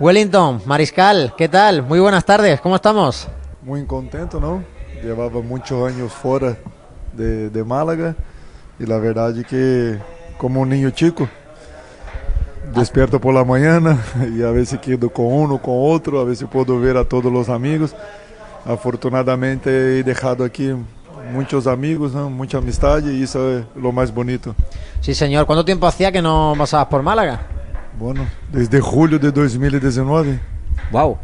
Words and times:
Wellington, 0.00 0.62
Mariscal, 0.64 1.34
¿qué 1.36 1.48
tal? 1.48 1.82
Muy 1.82 1.98
buenas 1.98 2.24
tardes, 2.24 2.60
¿cómo 2.60 2.76
estamos? 2.76 3.26
Muy 3.62 3.84
contento, 3.84 4.38
¿no? 4.38 4.62
Llevaba 5.02 5.40
muchos 5.42 5.92
años 5.92 6.12
fuera 6.12 6.56
de, 7.12 7.50
de 7.50 7.64
Málaga 7.64 8.14
y 8.78 8.86
la 8.86 8.98
verdad 8.98 9.36
es 9.36 9.44
que 9.44 9.98
como 10.38 10.60
un 10.60 10.68
niño 10.68 10.90
chico, 10.90 11.28
despierto 12.72 13.20
por 13.20 13.34
la 13.34 13.44
mañana 13.44 13.98
y 14.36 14.40
a 14.42 14.52
veces 14.52 14.78
quedo 14.78 15.10
con 15.10 15.26
uno, 15.26 15.60
con 15.60 15.74
otro, 15.76 16.20
a 16.20 16.24
veces 16.24 16.46
puedo 16.48 16.78
ver 16.78 16.96
a 16.96 17.04
todos 17.04 17.32
los 17.32 17.48
amigos. 17.48 17.96
Afortunadamente 18.64 19.98
he 19.98 20.04
dejado 20.04 20.44
aquí 20.44 20.74
muchos 21.32 21.66
amigos, 21.66 22.12
¿no? 22.12 22.30
mucha 22.30 22.58
amistad 22.58 23.02
y 23.04 23.24
eso 23.24 23.58
es 23.58 23.64
lo 23.74 23.90
más 23.90 24.14
bonito. 24.14 24.54
Sí, 25.00 25.12
señor. 25.12 25.44
¿Cuánto 25.44 25.64
tiempo 25.64 25.88
hacía 25.88 26.12
que 26.12 26.22
no 26.22 26.54
pasabas 26.56 26.86
por 26.86 27.02
Málaga? 27.02 27.57
Bueno, 27.98 28.26
desde 28.52 28.80
julio 28.80 29.18
de 29.18 29.32
2019. 29.32 30.38
Wow. 30.92 31.18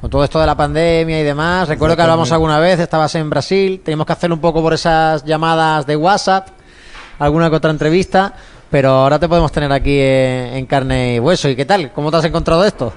Con 0.00 0.10
todo 0.10 0.24
esto 0.24 0.40
de 0.40 0.46
la 0.46 0.56
pandemia 0.56 1.20
y 1.20 1.22
demás, 1.22 1.68
recuerdo 1.68 1.94
que 1.94 2.02
hablamos 2.02 2.32
alguna 2.32 2.58
vez, 2.58 2.80
estabas 2.80 3.14
en 3.14 3.30
Brasil, 3.30 3.80
teníamos 3.84 4.06
que 4.06 4.14
hacer 4.14 4.32
un 4.32 4.40
poco 4.40 4.60
por 4.60 4.72
esas 4.72 5.24
llamadas 5.24 5.86
de 5.86 5.94
WhatsApp, 5.94 6.48
alguna 7.18 7.48
que 7.48 7.56
otra 7.56 7.70
entrevista, 7.70 8.34
pero 8.70 8.90
ahora 8.90 9.18
te 9.20 9.28
podemos 9.28 9.52
tener 9.52 9.70
aquí 9.70 10.00
en, 10.00 10.54
en 10.54 10.66
carne 10.66 11.16
y 11.16 11.20
hueso. 11.20 11.48
¿Y 11.48 11.54
qué 11.54 11.64
tal? 11.64 11.92
¿Cómo 11.92 12.10
te 12.10 12.16
has 12.16 12.24
encontrado 12.24 12.64
esto? 12.64 12.92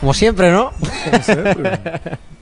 Como 0.00 0.12
siempre, 0.12 0.50
¿no? 0.50 0.72
Como 1.10 1.22
siempre. 1.22 1.78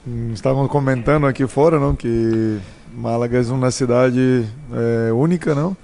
Mm, 0.05 0.33
Estamos 0.33 0.69
comentando 0.69 1.27
aqui 1.27 1.45
fora, 1.45 1.77
não, 1.77 1.93
que 1.95 2.59
Málaga 2.93 3.39
é 3.39 3.51
uma 3.51 3.69
cidade 3.71 4.45
é, 4.73 5.11
única, 5.11 5.53
não, 5.53 5.75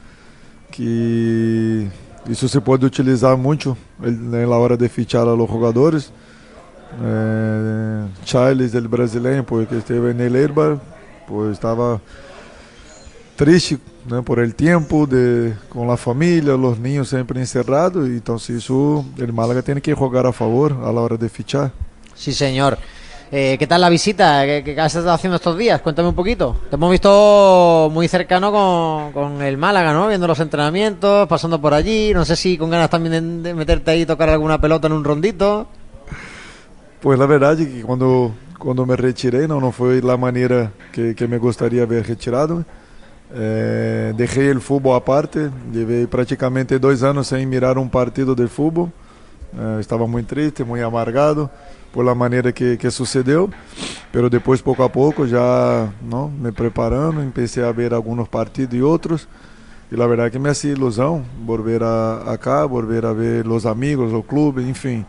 que 0.72 1.88
isso 2.28 2.48
se 2.48 2.60
pode 2.62 2.86
utilizar 2.86 3.38
muito 3.38 3.78
né, 4.00 4.46
na 4.46 4.58
hora 4.58 4.78
de 4.78 4.88
fichar 4.88 5.28
a 5.28 5.34
los 5.34 5.50
jogadores. 5.50 6.12
É, 7.02 8.06
Charles, 8.24 8.74
ele 8.76 8.88
brasileiro, 8.88 9.44
porque 9.44 9.76
esteve 9.76 10.12
el 10.12 10.36
Eibar, 10.36 10.80
pues 11.28 11.54
estava 11.54 12.00
triste 13.36 13.80
né, 14.06 14.22
por 14.22 14.40
el 14.40 14.54
tempo 14.54 15.08
de 15.08 15.54
com 15.70 15.92
a 15.92 15.98
família, 15.98 16.56
os 16.56 16.78
niños 16.78 17.10
sempre 17.10 17.40
encerrados, 17.40 18.08
então 18.10 18.38
se 18.38 18.54
isso, 18.54 19.04
el 19.18 19.34
Málaga 19.34 19.64
tem 19.64 19.80
que 19.80 19.96
jogar 19.96 20.26
a 20.26 20.32
favor 20.32 20.72
a 20.72 20.92
hora 20.92 21.18
de 21.18 21.30
fichar. 21.30 21.72
Sí, 22.16 22.32
señor. 22.32 22.78
Eh, 23.32 23.56
¿Qué 23.58 23.66
tal 23.66 23.82
la 23.82 23.90
visita 23.90 24.46
que 24.46 24.76
has 24.80 24.94
estado 24.94 25.14
haciendo 25.14 25.38
estos 25.38 25.58
días? 25.58 25.82
Cuéntame 25.82 26.10
un 26.10 26.16
poquito. 26.16 26.56
Te 26.70 26.76
hemos 26.76 26.92
visto 26.92 27.90
muy 27.92 28.08
cercano 28.08 28.52
con, 28.52 29.12
con 29.12 29.42
el 29.42 29.58
Málaga, 29.58 29.94
¿no? 29.94 30.08
Viendo 30.08 30.28
los 30.28 30.40
entrenamientos, 30.40 31.28
pasando 31.28 31.60
por 31.60 31.74
allí. 31.74 32.14
No 32.14 32.26
sé 32.26 32.36
si 32.36 32.58
con 32.58 32.70
ganas 32.70 32.90
también 32.90 33.42
de, 33.42 33.54
meterte 33.54 33.92
ahí 33.92 34.02
y 34.02 34.06
tocar 34.06 34.30
alguna 34.30 34.60
pelota 34.62 34.88
en 34.88 34.94
un 34.94 35.04
rondito. 35.04 35.68
Pues 37.02 37.20
la 37.20 37.26
verdade 37.26 37.64
é 37.64 37.66
que 37.66 37.84
quando, 37.84 38.32
quando 38.58 38.86
me 38.86 38.96
retirei 38.96 39.46
não, 39.46 39.60
não 39.60 39.74
foi 39.74 40.00
da 40.00 40.16
maneira 40.16 40.72
que, 40.94 41.14
que 41.14 41.28
me 41.28 41.38
gostaria 41.38 41.82
de 41.82 41.88
ver 41.88 42.04
retirado. 42.04 42.64
Eh, 43.36 44.14
deixei 44.16 44.52
o 44.52 44.62
futebol 44.62 44.96
à 44.96 45.02
parte, 45.02 45.50
levei 45.74 46.08
praticamente 46.08 46.78
dois 46.78 47.04
anos 47.04 47.28
sem 47.28 47.46
mirar 47.46 47.78
um 47.78 47.90
partido 47.90 48.36
de 48.36 48.48
futebol. 48.48 48.90
Eh, 49.54 49.80
estava 49.82 50.08
muito 50.08 50.28
triste, 50.28 50.64
muito 50.64 50.86
amargado 50.86 51.50
por 51.94 52.04
la 52.04 52.14
maneira 52.14 52.52
que, 52.52 52.76
que 52.78 52.92
sucedeu, 52.92 53.50
pero 54.12 54.30
depois 54.30 54.62
pouco 54.62 54.84
a 54.84 54.90
pouco 54.90 55.26
já 55.26 55.88
não 56.02 56.28
me 56.30 56.52
preparando, 56.52 57.22
empecé 57.22 57.64
a 57.64 57.72
ver 57.72 57.94
algunos 57.94 58.28
partidos 58.28 58.76
e 58.76 58.82
outros, 58.82 59.28
e 59.92 59.96
la 59.96 60.08
verdad 60.08 60.32
que 60.32 60.40
me 60.40 60.50
hacía 60.50 60.74
ilusión 60.74 61.24
volver 61.46 61.84
a, 61.84 62.34
acá, 62.34 62.66
volver 62.66 63.06
a 63.06 63.14
ver 63.14 63.46
los 63.46 63.66
amigos, 63.66 64.12
o 64.12 64.24
clube, 64.24 64.64
enfim, 64.64 65.06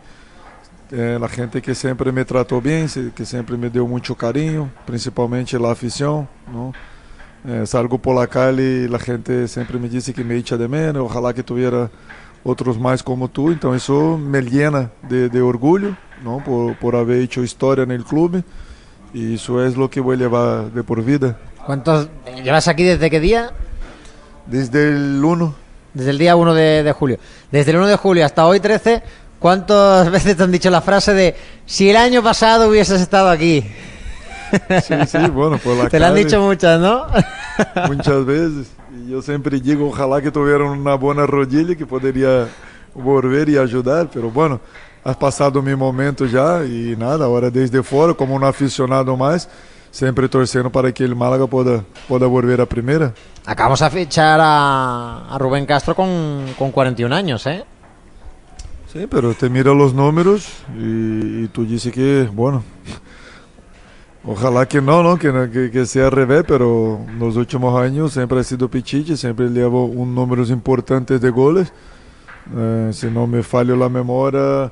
eh, 0.91 1.17
la 1.19 1.27
gente 1.27 1.61
que 1.61 1.73
sempre 1.73 2.11
me 2.11 2.23
tratou 2.23 2.61
bien, 2.61 2.87
que 3.13 3.25
sempre 3.25 3.57
me 3.57 3.69
deu 3.69 3.87
muito 3.87 4.15
cariño, 4.15 4.71
principalmente 4.85 5.57
la 5.59 5.71
afición, 5.71 6.27
não, 6.47 6.71
Eh, 7.47 7.63
salgo 7.67 7.99
por 7.99 8.15
la 8.15 8.25
calle 8.25 8.85
y 8.85 8.87
la 8.87 8.97
gente 8.97 9.47
sempre 9.47 9.77
me 9.77 9.87
disse 9.87 10.15
que 10.15 10.23
me 10.23 10.35
echa 10.35 10.57
de 10.57 10.67
menos, 10.67 11.03
ojalá 11.03 11.31
que 11.31 11.43
tuviera 11.43 11.91
outros 12.43 12.75
mais 12.75 13.03
como 13.03 13.27
tú, 13.27 13.51
então 13.51 13.75
isso 13.75 14.17
me 14.17 14.41
llena 14.41 14.91
de, 15.03 15.29
de 15.29 15.41
orgulho. 15.41 15.95
Não? 16.23 16.41
Por, 16.41 16.75
por 16.75 16.95
haber 16.95 17.23
hecho 17.23 17.43
história 17.43 17.85
no 17.85 18.03
clube. 18.03 18.43
E 19.13 19.33
isso 19.33 19.59
é 19.59 19.67
o 19.69 19.87
que 19.87 20.01
vou 20.01 20.13
levar 20.13 20.65
de 20.65 20.83
por 20.83 21.01
vida. 21.01 21.37
¿Cuántos 21.65 22.09
llevas 22.43 22.67
aquí 22.67 22.83
desde 22.83 23.09
qué 23.09 23.19
día? 23.19 23.51
Desde 24.45 24.89
el 24.89 25.23
1 25.23 25.55
Desde 25.93 26.11
el 26.11 26.17
día 26.17 26.35
1 26.35 26.53
de, 26.53 26.83
de 26.83 26.91
julio. 26.91 27.17
Desde 27.51 27.71
el 27.71 27.77
1 27.77 27.87
de 27.87 27.95
julio 27.95 28.25
hasta 28.25 28.45
hoy 28.45 28.59
13, 28.59 29.01
¿cuántas 29.39 30.11
veces 30.15 30.35
te 30.35 30.43
han 30.43 30.51
dicho 30.51 30.69
la 30.69 30.81
frase 30.81 31.13
de 31.13 31.35
si 31.65 31.89
el 31.89 31.95
año 31.95 32.21
pasado 32.21 32.69
hubieses 32.69 33.01
estado 33.01 33.29
aquí? 33.29 33.65
Sí, 34.83 34.93
sí, 35.07 35.17
bueno, 35.33 35.57
por 35.57 35.77
la 35.77 35.89
Te 35.89 35.99
la 35.99 36.09
han 36.09 36.15
dicho 36.15 36.39
muchas, 36.41 36.79
¿no? 36.79 37.07
muitas 37.87 38.25
vezes. 38.25 38.67
E 39.07 39.11
eu 39.11 39.21
sempre 39.21 39.59
digo, 39.59 39.87
ojalá 39.87 40.21
que 40.21 40.31
tuvieran 40.31 40.67
uma 40.71 40.97
boa 40.97 41.25
rodilha 41.25 41.75
que 41.75 41.85
poderia 41.85 42.47
volver 42.93 43.49
e 43.49 43.57
ajudar, 43.57 44.07
pero 44.07 44.31
bueno, 44.31 44.59
ha 45.05 45.13
passado 45.13 45.61
meu 45.61 45.77
momento 45.77 46.27
já 46.27 46.65
e 46.65 46.95
nada, 46.95 47.25
agora 47.25 47.51
desde 47.51 47.83
fora, 47.83 48.15
como 48.15 48.33
um 48.33 48.43
aficionado 48.43 49.15
mais, 49.15 49.47
sempre 49.91 50.27
torcendo 50.27 50.71
para 50.71 50.91
que 50.91 51.05
o 51.05 51.15
Málaga 51.15 51.47
possa, 51.47 51.85
possa 52.07 52.27
volver 52.27 52.59
a 52.59 52.65
primeira. 52.65 53.13
Acabamos 53.45 53.83
a 53.83 53.89
fichar 53.91 54.39
a, 54.41 55.27
a 55.29 55.37
Rubén 55.37 55.67
Castro 55.67 55.93
con, 55.93 56.09
con 56.57 56.71
41 56.71 57.15
años, 57.15 57.45
¿eh? 57.45 57.63
Sim, 58.91 59.07
pero 59.07 59.35
te 59.35 59.47
mira 59.47 59.71
os 59.73 59.93
números 59.93 60.47
e, 60.75 61.49
tu 61.53 61.65
disse 61.65 61.91
que, 61.91 62.27
bueno, 62.33 62.63
ojalá 64.23 64.65
que 64.65 64.81
não, 64.81 65.03
não 65.03 65.17
que, 65.17 65.31
que, 65.51 65.69
que 65.69 65.85
seja 65.85 66.05
al 66.05 66.11
revés, 66.13 66.43
pero 66.47 66.99
nos 67.19 67.35
últimos 67.35 67.79
anos 67.79 68.13
sempre 68.13 68.39
ha 68.39 68.43
sido 68.43 68.69
Pichichi, 68.69 69.15
sempre 69.15 69.49
leva 69.49 69.77
um 69.77 70.05
números 70.05 70.49
importantes 70.49 71.21
de 71.21 71.29
goles. 71.29 71.71
Eh, 72.53 72.91
se 72.93 73.07
não 73.07 73.25
me 73.25 73.41
falha 73.41 73.73
a 73.73 73.89
memória, 73.89 74.71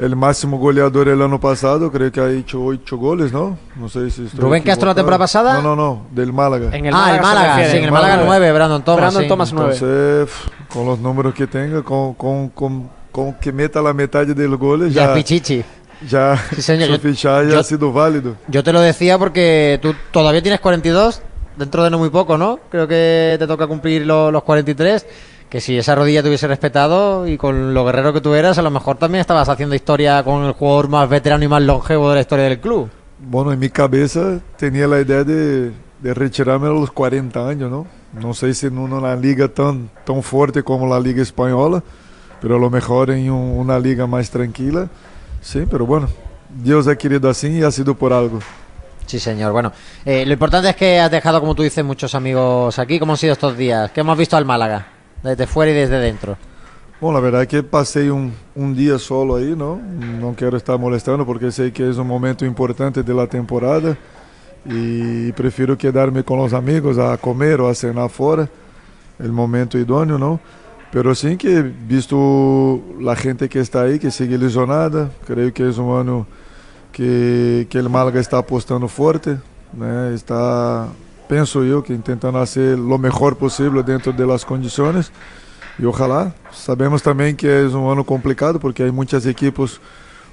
o 0.00 0.16
máximo 0.16 0.58
goleador 0.58 1.08
el 1.08 1.20
ano 1.20 1.38
passado, 1.40 1.90
creio 1.90 2.12
que 2.12 2.20
ha 2.20 2.30
hecho 2.30 2.60
oito 2.62 2.96
goles, 2.96 3.32
não? 3.32 3.58
Não 3.76 3.88
sei 3.88 4.10
se 4.10 4.24
estou 4.26 4.44
¿Rubén 4.44 4.62
Castro 4.62 4.86
la 4.88 4.94
temporada 4.94 5.18
pasada? 5.24 5.54
Não, 5.54 5.62
não, 5.62 5.76
não, 5.76 6.02
del 6.12 6.32
Málaga. 6.32 6.70
En 6.76 6.86
el 6.86 6.94
ah, 6.94 7.10
el 7.10 7.16
se 7.16 7.22
Málaga, 7.22 7.48
refiere, 7.56 7.70
sí, 7.70 7.76
en 7.78 7.82
el 7.82 7.88
el 7.88 7.92
Málaga 7.92 8.14
Málaga. 8.18 8.26
9, 8.38 8.52
Brandon 8.52 8.82
Thomas. 8.84 9.00
Brandon 9.00 9.22
sí. 9.22 9.28
Thomas 9.28 9.52
9. 9.52 9.74
Entonces, 9.74 10.36
com 10.68 10.88
os 10.88 10.98
números 11.00 11.34
que 11.34 11.46
tenha, 11.48 11.82
com, 11.82 12.14
com, 12.16 12.48
com, 12.54 12.86
com 13.10 13.32
que 13.34 13.50
meta 13.50 13.80
a 13.80 13.92
metade 13.92 14.34
del 14.34 14.56
goles, 14.56 14.94
Ya 14.94 15.06
já, 15.08 15.14
Pichichi. 15.14 15.64
já 16.06 16.36
Sí, 16.54 16.62
señor, 16.62 16.88
su 16.94 16.98
fichaje 17.00 17.50
yo- 17.50 17.58
ha 17.58 17.64
sido 17.64 17.92
válido. 17.92 18.36
Yo 18.46 18.62
te 18.62 18.72
lo 18.72 18.80
decía 18.80 19.18
porque 19.18 19.80
tú 19.82 19.94
todavía 20.12 20.40
tienes 20.42 20.60
42, 20.60 21.22
dentro 21.56 21.82
de 21.82 21.90
no 21.90 21.98
muy 21.98 22.10
poco, 22.10 22.38
¿no? 22.38 22.60
Creo 22.70 22.86
que 22.86 23.34
te 23.36 23.46
toca 23.48 23.66
cumplir 23.66 24.06
lo- 24.06 24.30
los 24.30 24.44
43. 24.44 25.04
Que 25.50 25.60
si 25.62 25.78
esa 25.78 25.94
rodilla 25.94 26.22
te 26.22 26.28
hubiese 26.28 26.46
respetado 26.46 27.26
y 27.26 27.38
con 27.38 27.72
lo 27.72 27.84
guerrero 27.86 28.12
que 28.12 28.20
tú 28.20 28.34
eras, 28.34 28.58
a 28.58 28.62
lo 28.62 28.70
mejor 28.70 28.96
también 28.98 29.20
estabas 29.20 29.48
haciendo 29.48 29.74
historia 29.74 30.22
con 30.22 30.44
el 30.44 30.52
jugador 30.52 30.88
más 30.88 31.08
veterano 31.08 31.42
y 31.44 31.48
más 31.48 31.62
longevo 31.62 32.10
de 32.10 32.16
la 32.16 32.20
historia 32.20 32.44
del 32.44 32.60
club. 32.60 32.90
Bueno, 33.18 33.52
en 33.52 33.58
mi 33.58 33.70
cabeza 33.70 34.40
tenía 34.58 34.86
la 34.86 35.00
idea 35.00 35.24
de, 35.24 35.72
de 36.02 36.14
retirarme 36.14 36.66
a 36.68 36.70
los 36.70 36.90
40 36.90 37.48
años, 37.48 37.70
¿no? 37.70 37.86
No 38.12 38.34
sé 38.34 38.52
si 38.52 38.66
en 38.66 38.78
una 38.78 39.16
liga 39.16 39.48
tan, 39.48 39.88
tan 40.04 40.22
fuerte 40.22 40.62
como 40.62 40.86
la 40.86 41.00
Liga 41.00 41.22
Española, 41.22 41.82
pero 42.40 42.56
a 42.56 42.58
lo 42.58 42.68
mejor 42.70 43.10
en 43.10 43.30
un- 43.30 43.58
una 43.58 43.78
liga 43.78 44.06
más 44.06 44.30
tranquila. 44.30 44.88
Sí, 45.40 45.64
pero 45.70 45.86
bueno, 45.86 46.08
Dios 46.62 46.86
ha 46.88 46.96
querido 46.96 47.28
así 47.30 47.48
y 47.48 47.62
ha 47.62 47.70
sido 47.70 47.94
por 47.94 48.12
algo. 48.12 48.40
Sí, 49.06 49.18
señor. 49.18 49.52
Bueno, 49.52 49.72
eh, 50.04 50.26
lo 50.26 50.32
importante 50.34 50.68
es 50.68 50.76
que 50.76 51.00
has 51.00 51.10
dejado, 51.10 51.40
como 51.40 51.54
tú 51.54 51.62
dices, 51.62 51.82
muchos 51.84 52.14
amigos 52.14 52.78
aquí. 52.78 52.98
¿Cómo 52.98 53.12
han 53.12 53.18
sido 53.18 53.32
estos 53.32 53.56
días? 53.56 53.90
¿Qué 53.92 54.00
hemos 54.00 54.16
visto 54.18 54.36
al 54.36 54.44
Málaga? 54.44 54.86
Desde 55.22 55.46
fuera 55.46 55.70
y 55.70 55.74
desde 55.74 55.98
dentro. 55.98 56.36
Bom, 57.00 57.12
na 57.12 57.20
verdade 57.20 57.44
é 57.44 57.46
que 57.46 57.62
passei 57.62 58.10
um, 58.10 58.32
um 58.56 58.72
dia 58.72 58.98
solo 58.98 59.36
aí, 59.36 59.54
não? 59.54 59.76
Não 60.20 60.34
quero 60.34 60.56
estar 60.56 60.76
molestando 60.76 61.24
porque 61.24 61.52
sei 61.52 61.70
que 61.70 61.82
é 61.82 61.90
um 61.90 62.04
momento 62.04 62.44
importante 62.44 63.02
da 63.02 63.26
temporada 63.26 63.96
e 64.66 65.32
prefiro 65.36 65.76
quedar-me 65.76 66.22
com 66.22 66.42
os 66.44 66.52
amigos 66.52 66.98
a 66.98 67.16
comer 67.16 67.60
ou 67.60 67.68
a 67.68 67.74
cenar 67.74 68.10
é 69.20 69.26
o 69.26 69.32
momento 69.32 69.78
idôneo, 69.78 70.18
não? 70.18 70.40
Pero 70.90 71.14
sim 71.14 71.36
que, 71.36 71.60
visto 71.60 72.82
a 73.06 73.14
gente 73.14 73.46
que 73.46 73.58
está 73.58 73.82
aí, 73.82 73.98
que 73.98 74.10
sigue 74.10 74.36
lesionada, 74.36 75.10
creio 75.26 75.52
que 75.52 75.62
é 75.62 75.80
um 75.80 75.92
ano 75.92 76.26
que, 76.92 77.66
que 77.68 77.78
o 77.78 77.90
Málaga 77.90 78.18
está 78.18 78.38
apostando 78.38 78.88
forte, 78.88 79.38
né? 79.72 80.12
Está, 80.14 80.88
penso 81.28 81.62
eu, 81.62 81.82
que 81.82 81.96
tentando 81.98 82.38
fazer 82.38 82.78
o 82.78 82.98
melhor 82.98 83.34
possível 83.34 83.82
dentro 83.82 84.12
das 84.12 84.44
condições. 84.44 85.12
E 85.78 85.86
ojalá. 85.86 86.32
Sabemos 86.50 87.02
também 87.02 87.34
que 87.34 87.46
é 87.46 87.62
um 87.68 87.88
ano 87.88 88.04
complicado 88.04 88.58
porque 88.58 88.82
há 88.82 88.92
muitas 88.92 89.26
equipes 89.26 89.80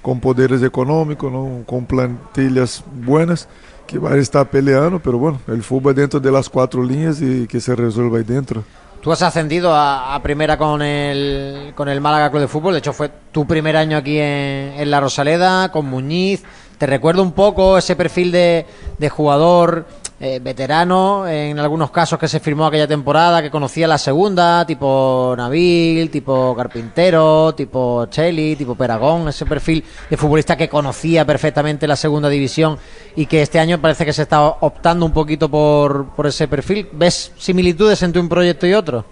com 0.02 0.18
poderes 0.18 0.64
econômicos, 0.64 1.32
não, 1.32 1.64
com 1.66 1.84
plantilhas 1.84 2.84
buenas 2.86 3.48
que 3.88 4.00
vai 4.00 4.20
estar 4.20 4.46
peleando, 4.46 5.00
pero 5.00 5.18
bueno, 5.18 5.40
el 5.48 5.62
fútbol 5.62 5.94
dentro 5.94 6.20
das 6.20 6.48
quatro 6.48 6.84
linhas 6.84 7.22
e 7.22 7.48
que 7.48 7.60
se 7.60 7.74
resolva 7.76 8.18
aí 8.18 8.24
dentro. 8.24 8.64
Tú 9.02 9.12
has 9.12 9.22
ascendido 9.22 9.70
a, 9.72 10.20
primera 10.24 10.58
con 10.58 10.82
el, 10.82 11.74
con 11.76 11.88
el 11.90 12.02
Málaga 12.02 12.32
Club 12.32 12.42
de 12.42 12.48
Fútbol, 12.48 12.74
de 12.74 12.80
hecho 12.80 12.94
fue 12.94 13.12
tu 13.32 13.46
primer 13.46 13.78
año 13.78 13.98
aquí 13.98 14.18
en, 14.20 14.90
La 14.90 15.00
Rosaleda, 15.00 15.72
con 15.72 15.86
Muñiz. 15.86 16.44
Te 16.80 16.88
recuerdo 16.88 17.22
un 17.22 17.32
poco 17.32 17.78
ese 17.78 17.96
perfil 17.96 18.32
de, 18.32 18.66
de 18.98 19.10
jugador 19.10 19.86
eh, 20.18 20.40
veterano, 20.42 21.28
en 21.28 21.60
algunos 21.60 21.92
casos 21.92 22.18
que 22.18 22.30
se 22.30 22.40
firmó 22.40 22.66
aquella 22.66 22.88
temporada, 22.88 23.42
que 23.42 23.52
conocía 23.52 23.86
la 23.86 23.98
segunda, 23.98 24.66
tipo 24.66 25.34
Nabil, 25.36 26.10
tipo 26.10 26.56
Carpintero, 26.56 27.54
tipo 27.54 28.06
Cheli, 28.06 28.56
tipo 28.56 28.76
Peragón, 28.76 29.28
ese 29.28 29.46
perfil 29.46 29.84
de 30.10 30.16
futbolista 30.16 30.56
que 30.56 30.70
conocía 30.70 31.26
perfectamente 31.26 31.86
la 31.86 31.98
segunda 31.98 32.30
división 32.30 32.78
y 33.16 33.26
que 33.26 33.42
este 33.42 33.60
año 33.60 33.82
parece 33.82 34.06
que 34.06 34.14
se 34.14 34.22
está 34.22 34.42
optando 34.42 35.06
un 35.06 35.12
poquito 35.12 35.50
por, 35.50 36.08
por 36.16 36.28
ese 36.28 36.48
perfil. 36.48 36.88
¿Ves 36.94 37.34
similitudes 37.38 38.02
entre 38.02 38.22
un 38.22 38.30
proyecto 38.30 38.66
y 38.66 38.74
otro? 38.74 39.04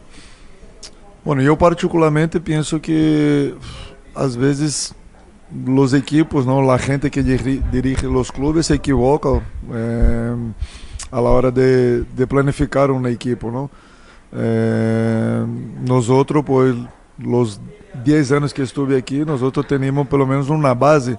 Bueno, 1.25 1.41
yo 1.41 1.57
particularmente 1.57 2.39
pienso 2.39 2.81
que 2.81 3.53
a 4.15 4.25
veces 4.27 4.95
los 5.65 5.93
equipos, 5.93 6.45
¿no? 6.45 6.61
la 6.61 6.77
gente 6.79 7.11
que 7.11 7.23
dirige 7.23 8.07
los 8.07 8.31
clubes 8.31 8.67
se 8.67 8.75
equivoca. 8.75 9.41
Eh, 9.73 10.35
a 11.13 11.21
la 11.21 11.29
hora 11.29 11.51
de, 11.51 12.01
de 12.01 12.25
planificar 12.25 12.89
una 12.89 13.09
equipo, 13.09 13.51
¿no? 13.51 13.69
Eh, 14.35 15.45
nosotros, 15.85 16.43
pues, 16.43 16.75
los 17.19 17.61
10 18.03 18.31
años 18.31 18.53
que 18.53 18.63
estuve 18.63 18.97
aquí, 18.97 19.19
nosotros 19.19 19.67
teníamos 19.67 20.07
pelo 20.07 20.25
menos 20.25 20.49
una 20.49 20.73
base. 20.73 21.17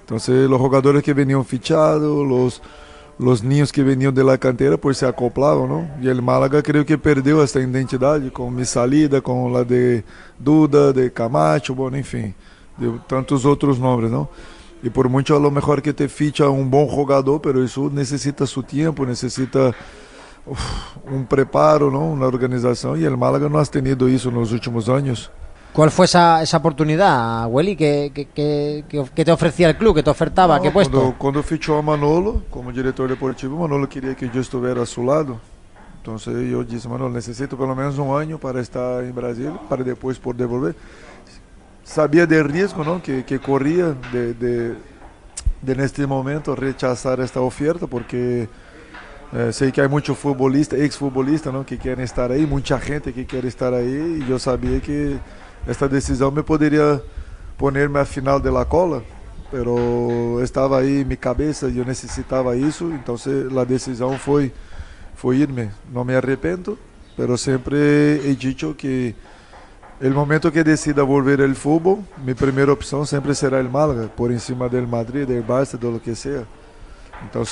Entonces, 0.00 0.50
los 0.50 0.58
jugadores 0.58 1.04
que 1.04 1.14
venían 1.14 1.44
fichados, 1.44 2.26
los, 2.26 2.60
los 3.16 3.44
niños 3.44 3.70
que 3.70 3.84
venían 3.84 4.12
de 4.12 4.24
la 4.24 4.36
cantera, 4.36 4.76
pues 4.76 4.98
se 4.98 5.06
acoplaban, 5.06 5.68
¿no? 5.68 5.88
Y 6.02 6.08
el 6.08 6.20
Málaga 6.20 6.60
creo 6.60 6.84
que 6.84 6.98
perdió 6.98 7.40
esta 7.44 7.60
identidad 7.60 8.20
con 8.32 8.52
mi 8.56 8.64
salida, 8.64 9.20
con 9.20 9.52
la 9.52 9.62
de 9.62 10.02
Duda, 10.36 10.92
de 10.92 11.12
Camacho, 11.12 11.76
bueno, 11.76 11.96
enfim, 11.96 12.34
de 12.76 12.98
tantos 13.06 13.44
outros 13.44 13.78
nombres, 13.78 14.10
não? 14.10 14.28
E 14.82 14.90
por 14.90 15.08
muito 15.08 15.34
a 15.34 15.38
lo 15.38 15.50
mejor 15.50 15.80
que 15.82 15.92
te 15.92 16.06
ficha 16.08 16.48
um 16.48 16.64
bom 16.64 16.88
jogador, 16.88 17.40
pero 17.40 17.64
isso 17.64 17.90
necessita 17.90 18.46
seu 18.46 18.62
tempo, 18.62 19.04
necessita 19.04 19.74
uf, 20.46 20.62
um 21.10 21.24
preparo, 21.24 21.90
não? 21.90 22.12
Uma 22.12 22.26
organização. 22.26 22.96
E 22.96 23.06
o 23.06 23.18
Málaga 23.18 23.48
não 23.48 23.58
ha 23.58 23.66
tenido 23.66 24.08
isso 24.08 24.30
nos 24.30 24.52
últimos 24.52 24.88
anos. 24.88 25.30
¿Cuál 25.72 25.90
fue 25.90 26.06
esa, 26.06 26.42
esa 26.42 26.56
oportunidad, 26.56 27.46
Welly, 27.48 27.76
que, 27.76 28.10
que, 28.14 28.24
que, 28.34 29.04
que, 29.14 29.24
te 29.24 29.30
ofrecía 29.30 29.68
el 29.68 29.76
club, 29.76 29.96
que 29.96 30.02
te 30.02 30.10
ofertaba? 30.10 30.56
No, 30.56 30.62
¿Qué 30.62 30.70
puesto? 30.70 30.98
Cuando, 30.98 31.18
cuando 31.18 31.42
fichó 31.42 31.78
a 31.78 31.82
Manolo 31.82 32.42
como 32.50 32.72
director 32.72 33.08
deportivo, 33.08 33.58
Manolo 33.58 33.88
quería 33.88 34.14
que 34.14 34.30
yo 34.30 34.40
estuviera 34.40 34.82
a 34.82 34.86
su 34.86 35.04
lado. 35.04 35.38
Entonces 35.98 36.50
yo 36.50 36.64
dije, 36.64 36.88
Manolo, 36.88 37.10
necesito 37.10 37.56
pelo 37.56 37.74
menos 37.74 37.98
un 37.98 38.18
año 38.18 38.38
para 38.38 38.60
estar 38.60 39.04
en 39.04 39.14
Brasil, 39.14 39.52
para 39.68 39.84
después 39.84 40.18
poder 40.18 40.38
devolver 40.38 40.74
sabia 41.88 42.26
del 42.26 42.44
risco 42.44 42.84
¿no? 42.84 43.02
que, 43.02 43.24
que 43.24 43.38
de, 43.38 44.34
de, 44.34 44.76
de, 45.62 46.06
momento 46.06 46.54
rechazar 46.54 47.18
esta 47.20 47.40
oferta 47.40 47.86
porque 47.86 48.46
eh, 49.32 49.52
sei 49.52 49.72
que 49.72 49.80
hay 49.80 49.88
muchos 49.88 50.16
futbolistas, 50.18 50.78
exfutbolistas 50.80 51.52
¿no? 51.52 51.64
que 51.64 51.78
quieren 51.78 52.04
estar 52.04 52.30
ahí, 52.30 52.46
mucha 52.46 52.78
gente 52.78 53.12
que 53.12 53.24
quiere 53.24 53.48
estar 53.48 53.72
ahí 53.72 54.20
y 54.22 54.28
yo 54.28 54.38
sabía 54.38 54.80
que 54.80 55.18
esta 55.66 55.88
decisión 55.88 56.34
me 56.34 56.42
podría 56.42 57.00
ponerme 57.56 58.00
al 58.00 58.06
final 58.06 58.40
de 58.42 58.52
la 58.52 58.66
cola, 58.66 59.02
pero 59.50 60.42
estaba 60.42 60.78
ahí 60.78 61.00
en 61.00 61.08
mi 61.08 61.16
cabeza, 61.16 61.68
yo 61.68 61.84
necesitaba 61.84 62.54
eso, 62.54 62.90
entonces 62.90 63.50
la 63.50 63.64
decisión 63.64 64.18
fue, 64.18 64.52
fue 65.16 65.38
irme. 65.38 65.70
No 65.92 66.04
me 66.04 66.14
arrepiento, 66.14 66.78
pero 67.16 67.36
siempre 67.36 68.16
he 68.16 68.36
dicho 68.36 68.76
que 68.76 69.14
El 70.00 70.14
momento 70.14 70.52
que 70.52 70.62
decida 70.62 71.02
volver 71.02 71.42
ao 71.42 71.52
futebol, 71.56 72.04
minha 72.18 72.34
primeira 72.36 72.72
opção 72.72 73.04
sempre 73.04 73.34
será 73.34 73.60
o 73.60 73.68
Málaga, 73.68 74.08
por 74.08 74.30
em 74.30 74.38
cima 74.38 74.68
do 74.68 74.86
Madrid, 74.86 75.26
do 75.26 75.42
Barça, 75.42 75.76
do 75.76 75.90
lo 75.90 75.98
que 75.98 76.14
seja. 76.14 76.46
Então, 77.24 77.42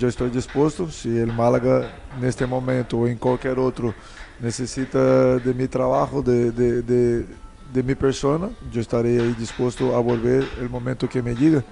eu 0.00 0.08
estou 0.08 0.28
disposto. 0.28 0.88
Se 0.88 1.08
o 1.08 1.32
Málaga, 1.32 1.90
neste 2.20 2.46
momento 2.46 2.98
ou 2.98 3.08
em 3.08 3.16
qualquer 3.16 3.58
outro, 3.58 3.92
necessita 4.40 5.00
de 5.42 5.52
meu 5.52 5.66
trabalho, 5.66 6.22
de, 6.22 6.52
de, 6.52 6.82
de, 6.82 7.24
de 7.72 7.82
minha 7.82 7.96
persona, 7.96 8.50
eu 8.72 8.80
estarei 8.80 9.18
aí 9.18 9.32
disposto 9.32 9.92
a 9.92 10.00
volver 10.00 10.46
o 10.60 10.70
momento 10.70 11.08
que 11.08 11.20
me 11.20 11.34
diga. 11.34 11.64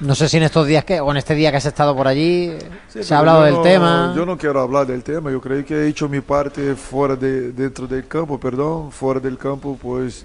No 0.00 0.14
sé 0.14 0.28
si 0.28 0.36
en 0.36 0.44
estos 0.44 0.64
días 0.66 0.84
que, 0.84 1.00
o 1.00 1.10
en 1.10 1.16
este 1.16 1.34
día 1.34 1.50
que 1.50 1.56
has 1.56 1.66
estado 1.66 1.96
por 1.96 2.06
allí, 2.06 2.52
se 2.88 3.12
ha 3.12 3.18
hablado 3.18 3.42
del 3.42 3.60
tema. 3.62 4.12
Yo 4.14 4.24
no 4.24 4.38
quiero 4.38 4.60
hablar 4.60 4.86
del 4.86 5.02
tema, 5.02 5.30
yo 5.30 5.40
creo 5.40 5.64
que 5.64 5.74
he 5.74 5.88
hecho 5.88 6.08
mi 6.08 6.20
parte 6.20 6.76
fuera 6.76 7.16
de, 7.16 7.50
dentro 7.50 7.88
del 7.88 8.06
campo, 8.06 8.38
perdón, 8.38 8.92
fuera 8.92 9.18
del 9.18 9.36
campo, 9.36 9.76
pues 9.80 10.24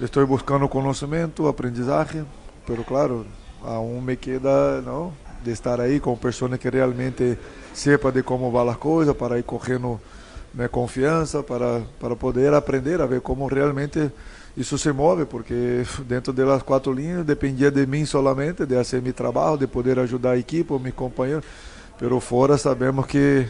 estoy 0.00 0.24
buscando 0.24 0.70
conocimiento, 0.70 1.48
aprendizaje, 1.48 2.22
pero 2.64 2.84
claro, 2.84 3.24
aún 3.64 4.04
me 4.04 4.16
queda, 4.16 4.80
¿no? 4.82 5.12
De 5.44 5.52
estar 5.52 5.80
ahí 5.80 5.98
con 5.98 6.16
personas 6.16 6.60
que 6.60 6.70
realmente 6.70 7.36
sepan 7.72 8.14
de 8.14 8.22
cómo 8.22 8.52
van 8.52 8.66
las 8.66 8.78
cosas, 8.78 9.16
para 9.16 9.36
ir 9.36 9.44
cogiendo 9.44 9.98
mi 10.52 10.68
confianza, 10.68 11.42
para, 11.42 11.80
para 12.00 12.14
poder 12.14 12.54
aprender 12.54 13.00
a 13.02 13.06
ver 13.06 13.20
cómo 13.20 13.48
realmente 13.48 14.12
isso 14.58 14.76
se 14.76 14.90
move, 14.90 15.24
porque 15.24 15.84
dentro 16.04 16.32
das 16.32 16.62
quatro 16.64 16.92
linhas 16.92 17.24
dependia 17.24 17.70
de 17.70 17.86
mim 17.86 18.04
solamente, 18.04 18.66
de 18.66 18.74
fazer 18.74 19.00
meu 19.00 19.12
trabalho, 19.12 19.56
de 19.56 19.68
poder 19.68 20.00
ajudar 20.00 20.32
a 20.32 20.36
equipe, 20.36 20.72
ou 20.72 20.80
meu 20.80 20.92
companheiro. 20.92 21.44
Pero 21.96 22.18
fora 22.18 22.58
sabemos 22.58 23.06
que, 23.06 23.46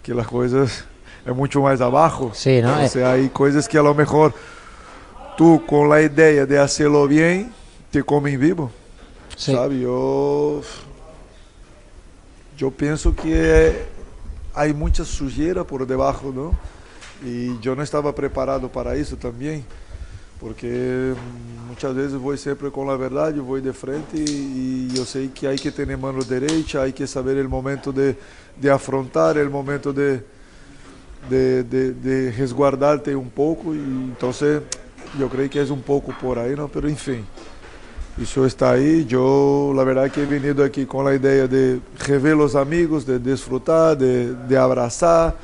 que 0.00 0.12
as 0.12 0.24
coisas 0.24 0.84
é 1.26 1.32
muito 1.32 1.60
mais 1.60 1.80
abaixo. 1.80 2.30
Sim, 2.34 2.62
não 2.62 2.70
é? 2.70 2.84
Ou 2.84 3.26
há 3.26 3.28
coisas 3.30 3.66
que 3.66 3.76
a 3.76 3.82
lo 3.82 3.92
mejor 3.94 4.32
tu, 5.36 5.58
com 5.66 5.90
a 5.90 6.00
ideia 6.00 6.46
de 6.46 6.56
fazê-lo 6.56 7.08
bem, 7.08 7.50
te 7.90 8.00
comem 8.04 8.38
vivo. 8.38 8.70
Sim. 9.36 9.56
Sabe? 9.56 9.82
Eu, 9.82 10.64
eu 12.60 12.70
penso 12.70 13.12
que 13.12 13.34
é, 13.34 13.86
há 14.54 14.68
muita 14.68 15.02
sujeira 15.02 15.64
por 15.64 15.84
debaixo, 15.84 16.30
não? 16.32 16.56
E 17.24 17.58
eu 17.64 17.74
não 17.74 17.82
estava 17.82 18.12
preparado 18.12 18.68
para 18.68 18.96
isso 18.96 19.16
também 19.16 19.64
porque 20.42 21.14
muitas 21.68 21.94
vezes 21.94 22.12
vou 22.14 22.36
sempre 22.36 22.68
com 22.68 22.90
a 22.90 22.96
verdade, 22.96 23.38
vou 23.38 23.60
de 23.60 23.72
frente 23.72 24.16
e, 24.16 24.88
eu 24.96 25.06
sei 25.06 25.28
que 25.28 25.46
há 25.46 25.54
que 25.54 25.70
ter 25.70 25.96
mão 25.96 26.18
direita, 26.18 26.82
há 26.82 26.90
que 26.90 27.06
saber 27.06 27.46
o 27.46 27.48
momento 27.48 27.92
de, 27.92 28.16
de 28.56 28.68
afrontar, 28.68 29.36
o 29.36 29.48
momento 29.48 29.92
de, 29.92 30.18
de, 31.30 31.62
de, 31.62 31.92
de 31.92 32.30
resguardar-te 32.30 33.14
um 33.14 33.28
pouco, 33.28 33.72
e, 33.72 33.78
então 33.78 34.32
eu 35.16 35.28
creio 35.28 35.48
que 35.48 35.60
é 35.60 35.62
um 35.62 35.80
pouco 35.80 36.12
por 36.14 36.36
aí, 36.40 36.56
não? 36.56 36.68
Mas 36.74 36.90
enfim, 36.90 37.24
isso 38.18 38.44
está 38.44 38.72
aí. 38.72 39.06
Eu, 39.08 39.72
na 39.76 39.84
verdade, 39.84 40.12
que 40.12 40.18
he 40.18 40.26
venido 40.26 40.64
aqui 40.64 40.84
com 40.84 41.06
a 41.06 41.14
ideia 41.14 41.46
de 41.46 41.78
rever 42.00 42.36
os 42.36 42.56
amigos, 42.56 43.04
de 43.04 43.16
desfrutar, 43.16 43.94
de, 43.94 44.34
de 44.34 44.56
abraçar, 44.56 45.36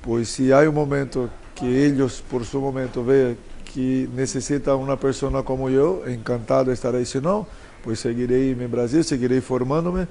pois 0.00 0.28
se 0.28 0.52
há 0.52 0.60
um 0.60 0.72
momento 0.72 1.28
que 1.56 1.66
eles, 1.66 2.20
por 2.20 2.46
seu 2.46 2.60
momento, 2.60 3.02
vejam 3.02 3.47
que 3.68 4.08
necessita 4.14 4.74
uma 4.74 4.96
pessoa 4.96 5.42
como 5.42 5.68
eu, 5.68 6.02
encantado 6.10 6.66
de 6.66 6.72
estar 6.72 6.94
aí. 6.94 7.04
Se 7.04 7.20
não, 7.20 7.46
pues 7.82 8.00
seguirei 8.00 8.52
em 8.52 8.68
Brasil, 8.68 9.04
seguirei 9.04 9.40
formándome, 9.40 10.08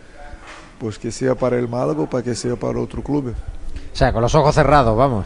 pues 0.79 0.97
que 0.97 1.11
seja 1.11 1.35
para 1.35 1.57
el 1.57 1.67
Málaga 1.67 2.05
para 2.07 2.23
que 2.23 2.35
seja 2.35 2.55
para 2.55 2.79
outro 2.79 3.01
clube. 3.01 3.31
O 3.31 3.95
sea, 3.97 4.13
con 4.13 4.21
los 4.21 4.35
ojos 4.35 4.53
cerrados, 4.53 4.95
vamos. 4.95 5.25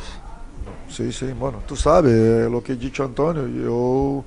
Sí, 0.90 1.12
sí, 1.12 1.34
bueno, 1.38 1.62
tú 1.66 1.76
sabes, 1.76 2.14
é 2.14 2.50
lo 2.50 2.62
que 2.62 2.74
he 2.74 2.76
dicho 2.76 3.02
Antonio, 3.02 3.48
eu 3.48 4.26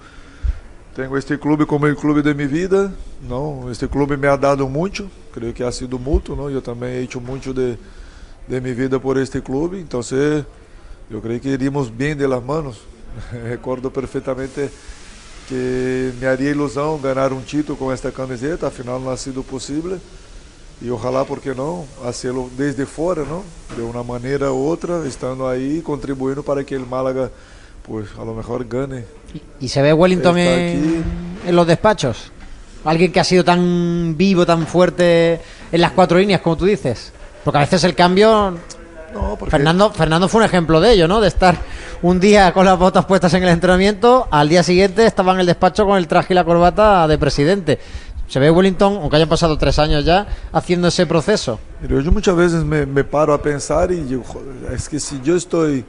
tenho 0.94 1.14
este 1.18 1.36
clube 1.36 1.66
como 1.66 1.86
o 1.86 1.94
clube 1.94 2.22
de 2.22 2.32
minha 2.32 2.48
vida, 2.48 2.90
não, 3.28 3.70
este 3.70 3.86
clube 3.86 4.16
me 4.16 4.26
ha 4.26 4.36
dado 4.36 4.66
muito, 4.66 5.10
creio 5.30 5.52
que 5.52 5.62
ha 5.62 5.70
sido 5.70 5.98
mútuo, 5.98 6.34
não, 6.34 6.48
eu 6.48 6.62
também 6.62 6.94
he 6.94 7.02
hecho 7.02 7.20
muito 7.20 7.52
de, 7.52 7.76
de 8.48 8.60
minha 8.62 8.74
vida 8.74 8.98
por 8.98 9.18
este 9.18 9.42
clube, 9.42 9.78
então 9.78 10.00
eu 11.10 11.20
creio 11.20 11.38
que 11.38 11.50
iríamos 11.50 11.90
bem 11.90 12.16
de 12.16 12.26
las 12.26 12.42
manos, 12.42 12.80
Recordo 13.48 13.90
perfeitamente 13.90 14.70
que 15.48 16.12
me 16.18 16.26
haria 16.26 16.50
ilusão 16.50 16.98
ganhar 16.98 17.32
um 17.32 17.40
título 17.40 17.76
com 17.76 17.92
esta 17.92 18.10
camiseta, 18.10 18.66
afinal 18.66 18.98
não 18.98 19.10
ha 19.10 19.16
sido 19.16 19.42
possível. 19.42 19.98
E 20.82 20.90
ojalá, 20.90 21.24
por 21.24 21.40
que 21.40 21.54
não, 21.54 21.86
fazê-lo 22.02 22.50
desde 22.56 22.84
fora, 22.84 23.24
não? 23.24 23.44
De 23.74 23.80
uma 23.80 24.02
maneira 24.02 24.50
ou 24.50 24.58
outra, 24.58 25.06
estando 25.06 25.46
aí, 25.46 25.80
contribuindo 25.80 26.42
para 26.42 26.64
que 26.64 26.76
o 26.76 26.86
Málaga, 26.86 27.30
pues, 27.84 28.08
a 28.18 28.24
lo 28.24 28.34
mejor 28.34 28.66
gane. 28.66 29.04
¿Y 29.60 29.68
se 29.68 29.80
ve 29.82 29.92
Wellington 29.92 30.36
en, 30.36 31.04
en, 31.46 31.56
los 31.56 31.66
despachos? 31.66 32.32
Alguien 32.84 33.12
que 33.12 33.20
ha 33.20 33.24
sido 33.24 33.44
tan 33.44 34.16
vivo, 34.16 34.44
tan 34.44 34.66
fuerte 34.66 35.40
en 35.70 35.80
las 35.80 35.92
cuatro 35.92 36.18
líneas, 36.18 36.40
como 36.40 36.56
tú 36.56 36.64
dices. 36.64 37.12
Porque 37.44 37.58
a 37.58 37.60
veces 37.60 37.84
el 37.84 37.94
cambio 37.94 38.58
Fernando, 39.48 39.90
Fernando 39.90 40.28
fue 40.28 40.40
un 40.40 40.46
ejemplo 40.46 40.80
de 40.80 40.92
ello, 40.92 41.08
¿no? 41.08 41.20
De 41.20 41.28
estar 41.28 41.56
un 42.02 42.20
día 42.20 42.52
con 42.52 42.64
las 42.64 42.78
botas 42.78 43.04
puestas 43.06 43.32
en 43.34 43.42
el 43.42 43.48
entrenamiento, 43.48 44.28
al 44.30 44.48
día 44.48 44.62
siguiente 44.62 45.06
estaba 45.06 45.32
en 45.32 45.40
el 45.40 45.46
despacho 45.46 45.86
con 45.86 45.96
el 45.98 46.06
traje 46.06 46.32
y 46.32 46.36
la 46.36 46.44
corbata 46.44 47.06
de 47.08 47.18
presidente. 47.18 47.78
Se 48.28 48.40
ve 48.40 48.50
Wellington, 48.50 48.98
aunque 49.02 49.16
hayan 49.16 49.28
pasado 49.28 49.56
tres 49.58 49.78
años 49.78 50.04
ya, 50.04 50.26
haciendo 50.52 50.88
ese 50.88 51.06
proceso. 51.06 51.60
Yo 51.86 52.10
muchas 52.10 52.34
veces 52.34 52.64
me, 52.64 53.04
paro 53.04 53.34
a 53.34 53.40
pensar 53.40 53.92
y 53.92 54.00
digo, 54.00 54.24
es 54.72 54.88
que 54.88 54.98
si 54.98 55.20
yo 55.22 55.36
estoy 55.36 55.84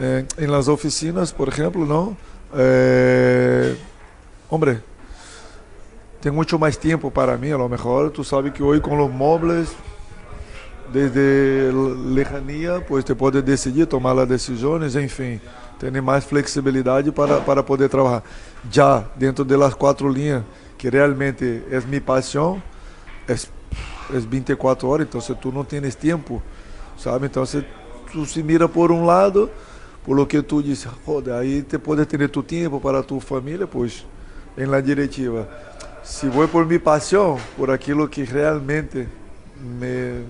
Eh, 0.00 0.24
en 0.36 0.50
las 0.50 0.68
oficinas, 0.68 1.32
por 1.32 1.48
ejemplo, 1.48 1.84
¿no? 1.84 2.16
Eh, 2.56 3.76
hombre, 4.48 4.80
tengo 6.20 6.36
mucho 6.36 6.58
más 6.58 6.78
tiempo 6.78 7.10
para 7.10 7.36
mí, 7.36 7.50
a 7.50 7.58
lo 7.58 7.68
mejor 7.68 8.10
tú 8.10 8.22
sabes 8.24 8.52
que 8.52 8.62
hoy 8.62 8.80
con 8.80 8.96
los 8.96 9.10
móviles, 9.10 9.70
desde 10.92 11.70
lejania, 12.12 12.84
pois 12.86 13.04
te 13.04 13.14
pode 13.14 13.42
decidir, 13.42 13.86
tomar 13.86 14.18
as 14.18 14.28
decisões, 14.28 14.96
enfim, 14.96 15.40
ter 15.78 15.90
mais 16.02 16.24
flexibilidade 16.24 17.12
para, 17.12 17.40
para 17.40 17.62
poder 17.62 17.88
trabalhar. 17.88 18.22
Já 18.70 19.04
dentro 19.16 19.44
das 19.44 19.74
quatro 19.74 20.08
linhas, 20.08 20.42
que 20.76 20.88
realmente 20.88 21.62
é 21.70 21.80
minha 21.80 22.00
paixão, 22.00 22.62
é, 23.28 23.34
é 23.34 24.18
24 24.18 24.88
horas, 24.88 25.06
então 25.06 25.20
tu 25.36 25.52
não 25.52 25.64
tens 25.64 25.94
tempo, 25.94 26.42
sabe? 26.96 27.26
Então 27.26 27.44
tu 28.12 28.26
se 28.26 28.42
mira 28.42 28.68
por 28.68 28.90
um 28.90 29.04
lado, 29.04 29.50
por 30.04 30.18
o 30.18 30.26
que 30.26 30.40
tu 30.42 30.62
diz, 30.62 30.84
roda, 31.04 31.38
aí 31.38 31.62
te 31.62 31.78
pode 31.78 32.06
ter 32.06 32.28
tu 32.28 32.42
tempo 32.42 32.80
para 32.80 33.02
tua 33.02 33.20
família, 33.20 33.66
pois, 33.66 34.06
em 34.56 34.64
la 34.64 34.80
diretiva. 34.80 35.48
Se 36.02 36.28
vou 36.28 36.48
por 36.48 36.64
minha 36.64 36.80
paixão, 36.80 37.38
por 37.56 37.70
aquilo 37.70 38.08
que 38.08 38.22
realmente 38.22 39.06
me, 39.62 40.24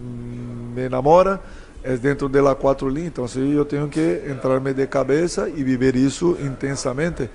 me 0.75 0.85
enamora, 0.87 1.41
es 1.83 2.03
dentro 2.03 2.29
de 2.29 2.43
las 2.43 2.57
cuatro 2.57 2.89
líneas. 2.89 3.09
Entonces 3.09 3.49
yo 3.51 3.67
tengo 3.67 3.89
que 3.89 4.31
entrarme 4.31 4.75
de 4.75 4.89
cabeza 4.89 5.49
y 5.49 5.63
vivir 5.63 5.97
eso 5.97 6.37
intensamente. 6.41 7.31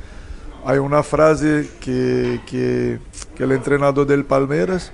Hay 0.65 0.77
una 0.77 1.03
frase 1.03 1.69
que, 1.79 2.39
que, 2.45 2.99
que 3.35 3.43
el 3.43 3.51
entrenador 3.51 4.07
del 4.07 4.23
Palmeiras, 4.23 4.91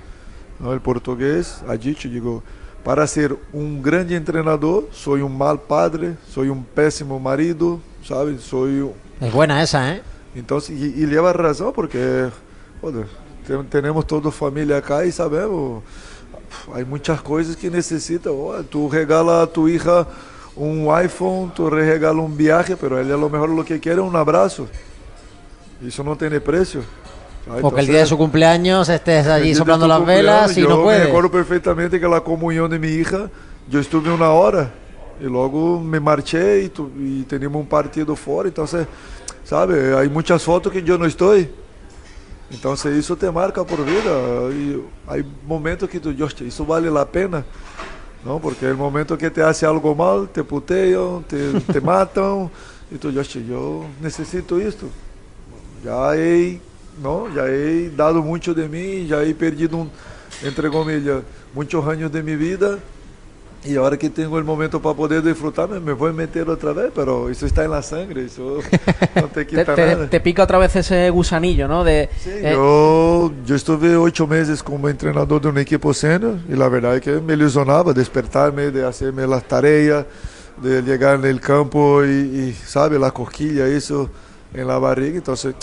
¿no? 0.58 0.72
el 0.72 0.80
portugués, 0.80 1.62
ha 1.68 1.76
dicho, 1.76 2.08
digo, 2.08 2.42
para 2.84 3.06
ser 3.06 3.36
um 3.52 3.80
grande 3.80 4.18
treinador, 4.20 4.88
sou 4.90 5.16
um 5.16 5.28
mal 5.28 5.58
padre, 5.58 6.16
sou 6.28 6.44
um 6.44 6.62
péssimo 6.62 7.20
marido, 7.20 7.80
sabe? 8.06 8.38
Sou. 8.38 8.66
É 9.20 9.28
buena 9.30 9.60
essa, 9.60 9.86
hein? 9.86 10.00
Então, 10.34 10.58
e, 10.70 11.02
e 11.02 11.06
leva 11.06 11.30
razão, 11.32 11.72
porque 11.72 11.98
joder, 12.80 13.06
temos 13.70 14.04
toda 14.04 14.28
a 14.28 14.32
família 14.32 14.78
acá 14.78 15.04
e 15.04 15.12
sabemos, 15.12 15.82
há 16.72 16.84
muitas 16.84 17.20
coisas 17.20 17.56
que 17.56 17.70
necessitam. 17.70 18.32
Oh, 18.32 18.62
tu 18.62 18.88
regala 18.88 19.42
a 19.42 19.46
tua 19.46 19.70
hija 19.70 20.06
um 20.56 20.86
iPhone, 20.98 21.50
tu 21.54 21.68
regala 21.68 22.20
um 22.20 22.28
viaje, 22.28 22.76
pero 22.76 22.98
ela 22.98 23.14
a 23.14 23.16
lo 23.16 23.30
mejor 23.30 23.48
lo 23.48 23.64
que 23.64 23.78
quer 23.78 23.98
é 23.98 24.00
um 24.00 24.16
abraço. 24.16 24.68
Isso 25.80 26.04
não 26.04 26.14
tem 26.14 26.38
preço. 26.40 26.80
O 27.62 27.70
que 27.72 27.80
el 27.80 27.86
día 27.86 28.00
de 28.00 28.06
su 28.06 28.18
cumpleaños 28.18 28.88
estés 28.88 29.26
allí 29.26 29.54
soplando 29.54 29.88
las 29.88 30.04
velas 30.04 30.56
y 30.56 30.62
no 30.62 30.82
puedes. 30.82 31.04
Me 31.04 31.08
acuerdo 31.08 31.30
perfectamente 31.30 31.98
que 31.98 32.06
la 32.06 32.20
comunión 32.20 32.70
de 32.70 32.78
mi 32.78 32.88
hija, 32.88 33.30
yo 33.68 33.80
estuve 33.80 34.10
una 34.12 34.30
hora 34.30 34.70
y 35.18 35.24
luego 35.24 35.80
me 35.80 35.98
marché 35.98 36.62
y, 36.62 36.68
tu, 36.68 36.90
y 36.98 37.22
teníamos 37.22 37.62
un 37.62 37.66
partido 37.66 38.14
fuera. 38.14 38.48
Entonces, 38.48 38.86
¿sabe? 39.44 39.96
Hay 39.96 40.08
muchas 40.08 40.42
fotos 40.42 40.70
que 40.72 40.82
yo 40.82 40.98
no 40.98 41.06
estoy. 41.06 41.48
Entonces, 42.50 42.96
eso 42.96 43.16
te 43.16 43.30
marca 43.30 43.64
por 43.64 43.84
vida. 43.84 44.52
Y 44.52 44.82
hay 45.06 45.24
momentos 45.46 45.88
que 45.88 46.00
tú, 46.00 46.14
hostia, 46.22 46.46
eso 46.46 46.64
vale 46.64 46.90
la 46.90 47.04
pena. 47.04 47.44
¿no? 48.24 48.38
Porque 48.38 48.66
el 48.66 48.76
momento 48.76 49.16
que 49.16 49.30
te 49.30 49.42
hace 49.42 49.64
algo 49.64 49.94
mal, 49.94 50.28
te 50.28 50.42
putean, 50.44 51.24
te, 51.24 51.60
te 51.60 51.80
matan. 51.82 52.50
Y 52.90 52.96
tú, 52.96 53.16
hostia, 53.18 53.40
yo 53.42 53.84
necesito 54.00 54.58
esto. 54.58 54.86
Ya 55.84 56.14
he 56.14 56.60
¿no? 57.02 57.32
Ya 57.34 57.46
he 57.46 57.90
dado 57.90 58.22
mucho 58.22 58.54
de 58.54 58.68
mí, 58.68 59.06
ya 59.06 59.22
he 59.22 59.34
perdido, 59.34 59.76
un, 59.76 59.90
entre 60.42 60.68
comillas, 60.70 61.22
muchos 61.54 61.86
años 61.86 62.12
de 62.12 62.22
mi 62.22 62.36
vida. 62.36 62.78
Y 63.62 63.76
ahora 63.76 63.98
que 63.98 64.08
tengo 64.08 64.38
el 64.38 64.44
momento 64.44 64.80
para 64.80 64.96
poder 64.96 65.22
disfrutarme, 65.22 65.80
me 65.80 65.92
voy 65.92 66.10
a 66.10 66.12
meter 66.14 66.48
otra 66.48 66.72
vez, 66.72 66.90
pero 66.94 67.28
eso 67.28 67.44
está 67.44 67.64
en 67.64 67.70
la 67.72 67.82
sangre, 67.82 68.24
eso 68.24 68.58
no 69.14 69.28
te 69.28 69.46
quita 69.46 69.74
te, 69.74 69.86
nada. 69.86 70.08
Te 70.08 70.20
pica 70.20 70.42
otra 70.44 70.56
vez 70.56 70.76
ese 70.76 71.10
gusanillo, 71.10 71.68
¿no? 71.68 71.84
De, 71.84 72.08
sí, 72.18 72.30
eh... 72.32 72.52
yo, 72.52 73.30
yo 73.44 73.54
estuve 73.54 73.96
ocho 73.96 74.26
meses 74.26 74.62
como 74.62 74.88
entrenador 74.88 75.42
de 75.42 75.48
un 75.48 75.58
equipo 75.58 75.92
senior 75.92 76.38
y 76.48 76.54
la 76.54 76.70
verdad 76.70 76.96
es 76.96 77.02
que 77.02 77.20
me 77.20 77.34
ilusionaba 77.34 77.92
despertarme, 77.92 78.70
de 78.70 78.86
hacerme 78.86 79.26
las 79.26 79.44
tareas, 79.44 80.06
de 80.62 80.80
llegar 80.82 81.18
en 81.18 81.26
el 81.26 81.40
campo 81.40 82.02
y, 82.02 82.08
y 82.08 82.52
¿sabe? 82.64 82.98
La 82.98 83.10
cosquilla, 83.10 83.66
eso 83.66 84.08
en 84.54 84.66
la 84.66 84.78
barriga. 84.78 85.18
Entonces, 85.18 85.54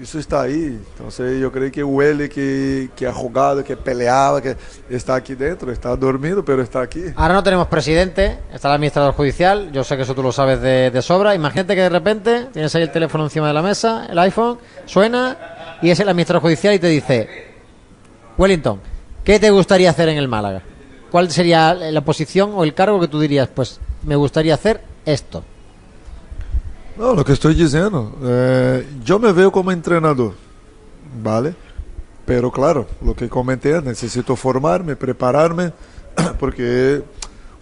isso 0.00 0.18
está 0.18 0.42
aí. 0.42 0.78
Então 0.94 1.08
eu 1.26 1.50
creio 1.50 1.70
que 1.70 1.82
o 1.82 1.98
que, 2.28 2.90
que 2.96 3.06
ha 3.06 3.12
jugado, 3.12 3.62
que 3.62 3.76
peleaba, 3.76 4.40
que 4.40 4.56
está 4.90 5.14
aquí 5.14 5.34
dentro, 5.34 5.70
está 5.70 5.94
dormido, 5.94 6.44
pero 6.44 6.62
está 6.62 6.80
aquí. 6.80 7.04
Ahora 7.16 7.34
no 7.34 7.42
tenemos 7.42 7.68
presidente, 7.68 8.38
está 8.52 8.68
el 8.68 8.74
administrador 8.74 9.14
judicial, 9.14 9.70
yo 9.72 9.84
sé 9.84 9.96
que 9.96 10.02
eso 10.02 10.14
tú 10.14 10.22
lo 10.22 10.32
sabes 10.32 10.60
de, 10.60 10.90
de 10.90 11.02
sobra. 11.02 11.34
Imagínate 11.34 11.74
que 11.74 11.82
de 11.82 11.88
repente 11.88 12.46
tienes 12.52 12.74
ahí 12.74 12.82
el 12.82 12.92
teléfono 12.92 13.24
encima 13.24 13.48
de 13.48 13.54
la 13.54 13.62
mesa, 13.62 14.06
el 14.10 14.18
iPhone, 14.18 14.58
suena 14.86 15.78
y 15.82 15.90
es 15.90 16.00
el 16.00 16.08
administrador 16.08 16.42
judicial 16.42 16.74
y 16.74 16.78
te 16.78 16.88
dice, 16.88 17.28
Wellington, 18.38 18.80
¿qué 19.24 19.38
te 19.38 19.50
gustaría 19.50 19.90
hacer 19.90 20.08
en 20.08 20.18
el 20.18 20.28
Málaga? 20.28 20.62
¿Cuál 21.10 21.30
sería 21.30 21.74
la 21.74 22.00
posición 22.00 22.52
o 22.54 22.64
el 22.64 22.72
cargo 22.72 22.98
que 22.98 23.08
tú 23.08 23.20
dirías? 23.20 23.48
Pues 23.48 23.80
me 24.04 24.16
gustaría 24.16 24.54
hacer 24.54 24.80
esto. 25.04 25.44
Não, 27.02 27.14
o 27.14 27.24
que 27.24 27.32
estou 27.32 27.52
dizendo 27.52 28.12
eh, 28.22 28.86
me 29.18 29.32
vejo 29.32 29.50
como 29.50 29.72
entrenador, 29.72 30.34
¿vale? 31.20 31.52
Pero 32.24 32.48
claro, 32.52 32.86
o 33.00 33.12
que 33.12 33.28
comenté, 33.28 33.82
necesito 33.82 34.36
preparar-me 34.94 35.72
porque 36.38 37.02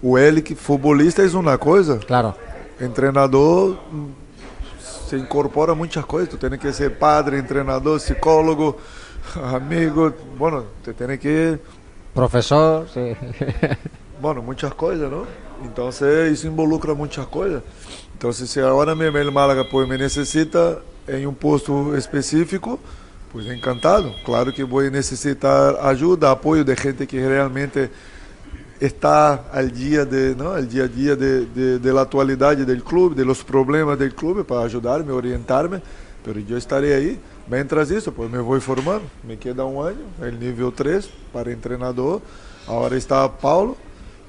o 0.02 0.18
Elic 0.18 0.54
futebolista, 0.54 1.22
é 1.22 1.28
uma 1.28 1.56
coisa. 1.56 2.00
Claro. 2.06 2.34
Entrenador 2.78 3.78
se 4.78 5.16
incorpora 5.16 5.74
muitas 5.74 6.04
coisas 6.04 6.28
tu 6.28 6.36
tem 6.36 6.58
que 6.58 6.70
ser 6.74 6.98
padre, 6.98 7.38
entrenador, 7.38 7.98
psicólogo, 7.98 8.76
amigo, 9.54 10.12
bueno, 10.36 10.66
te 10.84 10.92
tem 10.92 11.16
que... 11.16 11.58
Professor, 12.12 12.86
sim. 12.92 13.16
Bueno, 14.20 14.42
muitas 14.42 14.74
coisas, 14.74 15.10
não? 15.10 15.26
Então, 15.64 15.88
isso 16.30 16.46
involucra 16.46 16.94
muitas 16.94 17.24
coisas 17.24 17.62
então, 18.20 18.34
se 18.34 18.60
agora 18.60 18.94
mesmo 18.94 19.16
el 19.16 19.30
Málaga 19.30 19.64
pues, 19.64 19.88
me 19.88 19.96
necessita 19.96 20.82
em 21.08 21.26
um 21.26 21.32
posto 21.32 21.96
específico, 21.96 22.78
pues 23.32 23.46
é 23.46 23.54
encantado. 23.54 24.12
Claro 24.26 24.52
que 24.52 24.62
vou 24.62 24.82
necessitar 24.90 25.76
ajuda, 25.86 26.30
apoio 26.30 26.62
de 26.62 26.76
gente 26.76 27.06
que 27.06 27.18
realmente 27.18 27.90
está 28.78 29.46
al 29.50 29.70
dia 29.70 30.04
de, 30.04 30.34
¿no? 30.34 30.50
al 30.50 30.64
a 30.64 30.86
dia 30.86 31.16
de, 31.16 31.46
de, 31.46 31.78
de 31.78 31.92
la 31.94 32.02
atualidade 32.02 32.66
do 32.66 32.84
clube, 32.84 33.14
de 33.14 33.24
los 33.24 33.42
problemas 33.42 33.98
do 33.98 34.10
clube 34.10 34.44
para 34.44 34.66
ayudarme, 34.66 35.12
orientarme. 35.12 35.80
Pero 36.22 36.40
yo 36.40 36.58
estaré 36.58 36.92
ahí. 36.92 37.18
isso, 37.50 37.94
eso, 37.94 38.12
pues 38.12 38.30
me 38.30 38.40
vou 38.40 38.60
formando. 38.60 39.04
Me 39.24 39.38
queda 39.38 39.64
um 39.64 39.80
ano? 39.80 39.96
el 40.20 40.38
nível 40.38 40.70
3 40.70 41.08
para 41.32 41.50
entrenador. 41.50 42.20
Agora 42.68 42.98
está 42.98 43.26
Paulo. 43.30 43.78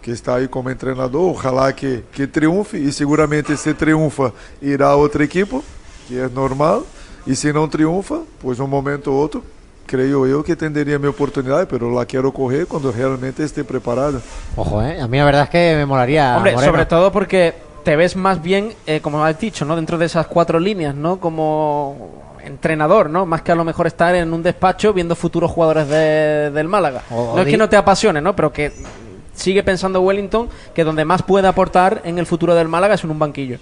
Que 0.01 0.11
está 0.11 0.35
aí 0.35 0.47
como 0.47 0.73
treinador, 0.75 1.29
ojalá 1.31 1.71
que, 1.73 2.03
que 2.11 2.25
triunfe 2.27 2.77
e 2.77 2.91
seguramente 2.91 3.55
se 3.55 3.73
triunfa 3.73 4.33
irá 4.61 4.87
a 4.87 4.95
outra 4.95 5.23
equipe, 5.23 5.61
que 6.07 6.17
é 6.19 6.27
normal, 6.27 6.83
e 7.27 7.35
se 7.35 7.53
não 7.53 7.67
triunfa, 7.67 8.21
pois 8.41 8.59
um 8.59 8.67
momento 8.67 9.11
ou 9.11 9.17
outro, 9.17 9.43
creio 9.85 10.25
eu 10.25 10.43
que 10.43 10.55
tenderia 10.55 10.97
minha 10.97 11.11
oportunidade, 11.11 11.67
mas 11.71 11.81
la 11.93 12.05
quero 12.05 12.31
correr 12.31 12.65
quando 12.65 12.91
realmente 12.91 13.43
esté 13.43 13.63
preparado. 13.63 14.21
Ojo, 14.55 14.81
eh? 14.81 14.99
a 15.01 15.07
mí 15.07 15.17
la 15.17 15.25
verdad 15.25 15.43
es 15.43 15.49
que 15.49 15.75
me 15.77 15.85
molaría. 15.85 16.35
Hombre, 16.37 16.53
Moreno. 16.53 16.71
sobre 16.71 16.85
todo 16.85 17.11
porque 17.11 17.53
te 17.83 17.95
ves 17.95 18.15
más 18.15 18.41
bien, 18.41 18.73
eh, 18.87 19.01
como 19.01 19.23
has 19.23 19.37
dicho, 19.39 19.65
¿no? 19.65 19.75
Dentro 19.75 19.97
de 19.97 20.05
esas 20.05 20.27
cuatro 20.27 20.59
líneas, 20.59 20.95
¿no? 20.95 21.19
Como 21.19 22.21
entrenador, 22.43 23.09
¿no? 23.09 23.25
Más 23.25 23.41
que 23.41 23.51
a 23.51 23.55
lo 23.55 23.63
mejor 23.63 23.85
estar 23.85 24.15
en 24.15 24.33
un 24.33 24.41
despacho 24.41 24.93
viendo 24.93 25.15
futuros 25.15 25.51
jugadores 25.51 25.87
de, 25.89 26.51
del 26.51 26.67
Málaga. 26.67 27.03
O- 27.11 27.33
no 27.35 27.41
es 27.41 27.47
que 27.47 27.57
no 27.57 27.67
te 27.69 27.75
apasione, 27.75 28.21
¿no? 28.21 28.35
Pero 28.35 28.51
que 28.51 28.71
sigue 29.33 29.63
pensando 29.63 30.01
Wellington 30.01 30.49
que 30.73 30.83
donde 30.83 31.05
más 31.05 31.23
puede 31.23 31.47
aportar 31.47 32.01
en 32.05 32.19
el 32.19 32.25
futuro 32.25 32.55
del 32.55 32.67
Málaga 32.67 32.95
es 32.95 33.03
en 33.03 33.11
un 33.11 33.19
banquillo. 33.19 33.57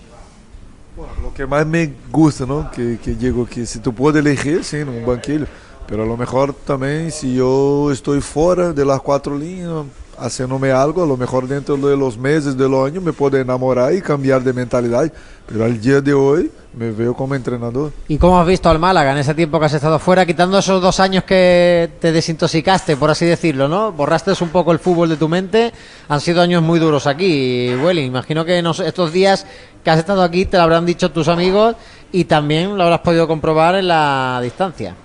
Lo 1.22 1.34
que 1.34 1.46
más 1.46 1.66
me 1.66 1.94
gusta, 2.12 2.46
¿no? 2.46 2.70
Que, 2.72 3.00
que 3.02 3.12
digo 3.12 3.46
que 3.46 3.66
si 3.66 3.80
tú 3.80 3.94
puedes 3.94 4.20
elegir, 4.20 4.64
sí, 4.64 4.78
en 4.78 4.90
un 4.90 5.06
banquillo. 5.06 5.46
Pero 5.88 6.04
a 6.04 6.06
lo 6.06 6.18
mejor 6.18 6.54
también 6.54 7.12
si 7.12 7.36
yo 7.36 7.92
estoy 7.92 8.22
fuera 8.22 8.74
de 8.74 8.86
las 8.86 9.02
cuatro 9.02 9.38
líneas, 9.38 9.86
haciéndome 10.20 10.72
algo, 10.72 11.04
a 11.04 11.08
lo 11.08 11.18
mejor 11.18 11.48
dentro 11.48 11.78
de 11.78 11.98
los 11.98 12.18
meses 12.18 12.58
del 12.58 12.74
año 12.74 13.02
me 13.02 13.14
puedo 13.14 13.38
enamorar 13.38 13.94
y 13.94 14.02
cambiar 14.02 14.44
de 14.44 14.54
mentalidad. 14.54 15.12
Pero 15.46 15.66
al 15.66 15.82
día 15.82 16.00
de 16.00 16.14
hoy 16.14 16.52
me 16.74 16.92
veo 16.92 17.16
como 17.16 17.34
entrenador. 17.34 17.92
¿Y 18.08 18.18
cómo 18.18 18.40
has 18.40 18.46
visto 18.46 18.70
al 18.70 18.78
Málaga 18.78 19.12
en 19.12 19.18
ese 19.18 19.34
tiempo 19.34 19.60
que 19.60 19.66
has 19.66 19.74
estado 19.74 19.98
fuera, 19.98 20.26
quitando 20.26 20.60
esos 20.60 20.80
dos 20.82 21.00
años 21.00 21.24
que 21.24 21.90
te 22.00 22.12
desintoxicaste, 22.12 22.96
por 22.98 23.10
así 23.10 23.26
decirlo, 23.26 23.68
¿no? 23.68 23.92
Borraste 23.92 24.32
un 24.42 24.50
poco 24.50 24.72
el 24.72 24.80
fútbol 24.80 25.10
de 25.10 25.18
tu 25.18 25.28
mente. 25.28 25.74
Han 26.08 26.22
sido 26.22 26.42
años 26.42 26.62
muy 26.62 26.80
duros 26.80 27.08
aquí, 27.08 27.74
Welly. 27.76 28.04
Imagino 28.04 28.46
que 28.46 28.62
no 28.62 28.74
sé, 28.76 28.88
estos 28.88 29.12
días 29.12 29.48
que 29.84 29.90
has 29.90 29.98
estado 29.98 30.22
aquí 30.22 30.46
te 30.46 30.58
lo 30.58 30.64
habrán 30.64 30.86
dicho 30.86 31.12
tus 31.12 31.28
amigos 31.28 31.76
y 32.12 32.26
también 32.26 32.78
lo 32.78 32.84
habrás 32.84 33.00
podido 33.00 33.28
comprobar 33.28 33.76
en 33.76 33.88
la 33.88 34.40
distancia. 34.44 34.96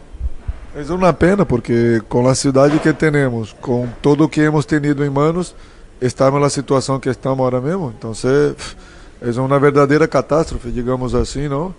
É 0.77 0.93
uma 0.93 1.13
pena 1.13 1.47
porque 1.47 2.03
com 2.09 2.27
a 2.27 2.35
cidade 2.35 2.81
que 2.81 2.93
temos, 2.93 3.53
com 3.61 3.89
tudo 4.03 4.29
que 4.29 4.41
hemos 4.41 4.67
tenido 4.67 5.05
em 5.05 5.09
manos, 5.09 5.55
estamos 6.03 6.41
na 6.41 6.51
situação 6.51 6.99
que 6.99 7.09
estamos 7.09 7.39
agora 7.39 7.61
mesmo. 7.61 7.95
Então, 7.97 8.11
é 9.23 9.41
uma 9.41 9.61
verdadeira 9.61 10.09
catástrofe, 10.09 10.73
digamos 10.73 11.15
assim, 11.15 11.47
não? 11.47 11.73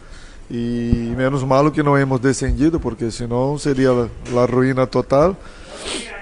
E 0.50 1.14
menos 1.18 1.44
mal 1.44 1.70
que 1.72 1.84
não 1.84 1.98
hemos 1.98 2.22
descendido, 2.22 2.80
porque 2.80 3.12
senão 3.12 3.58
seria 3.58 3.90
a 3.92 4.46
ruína 4.50 4.88
total. 4.88 5.36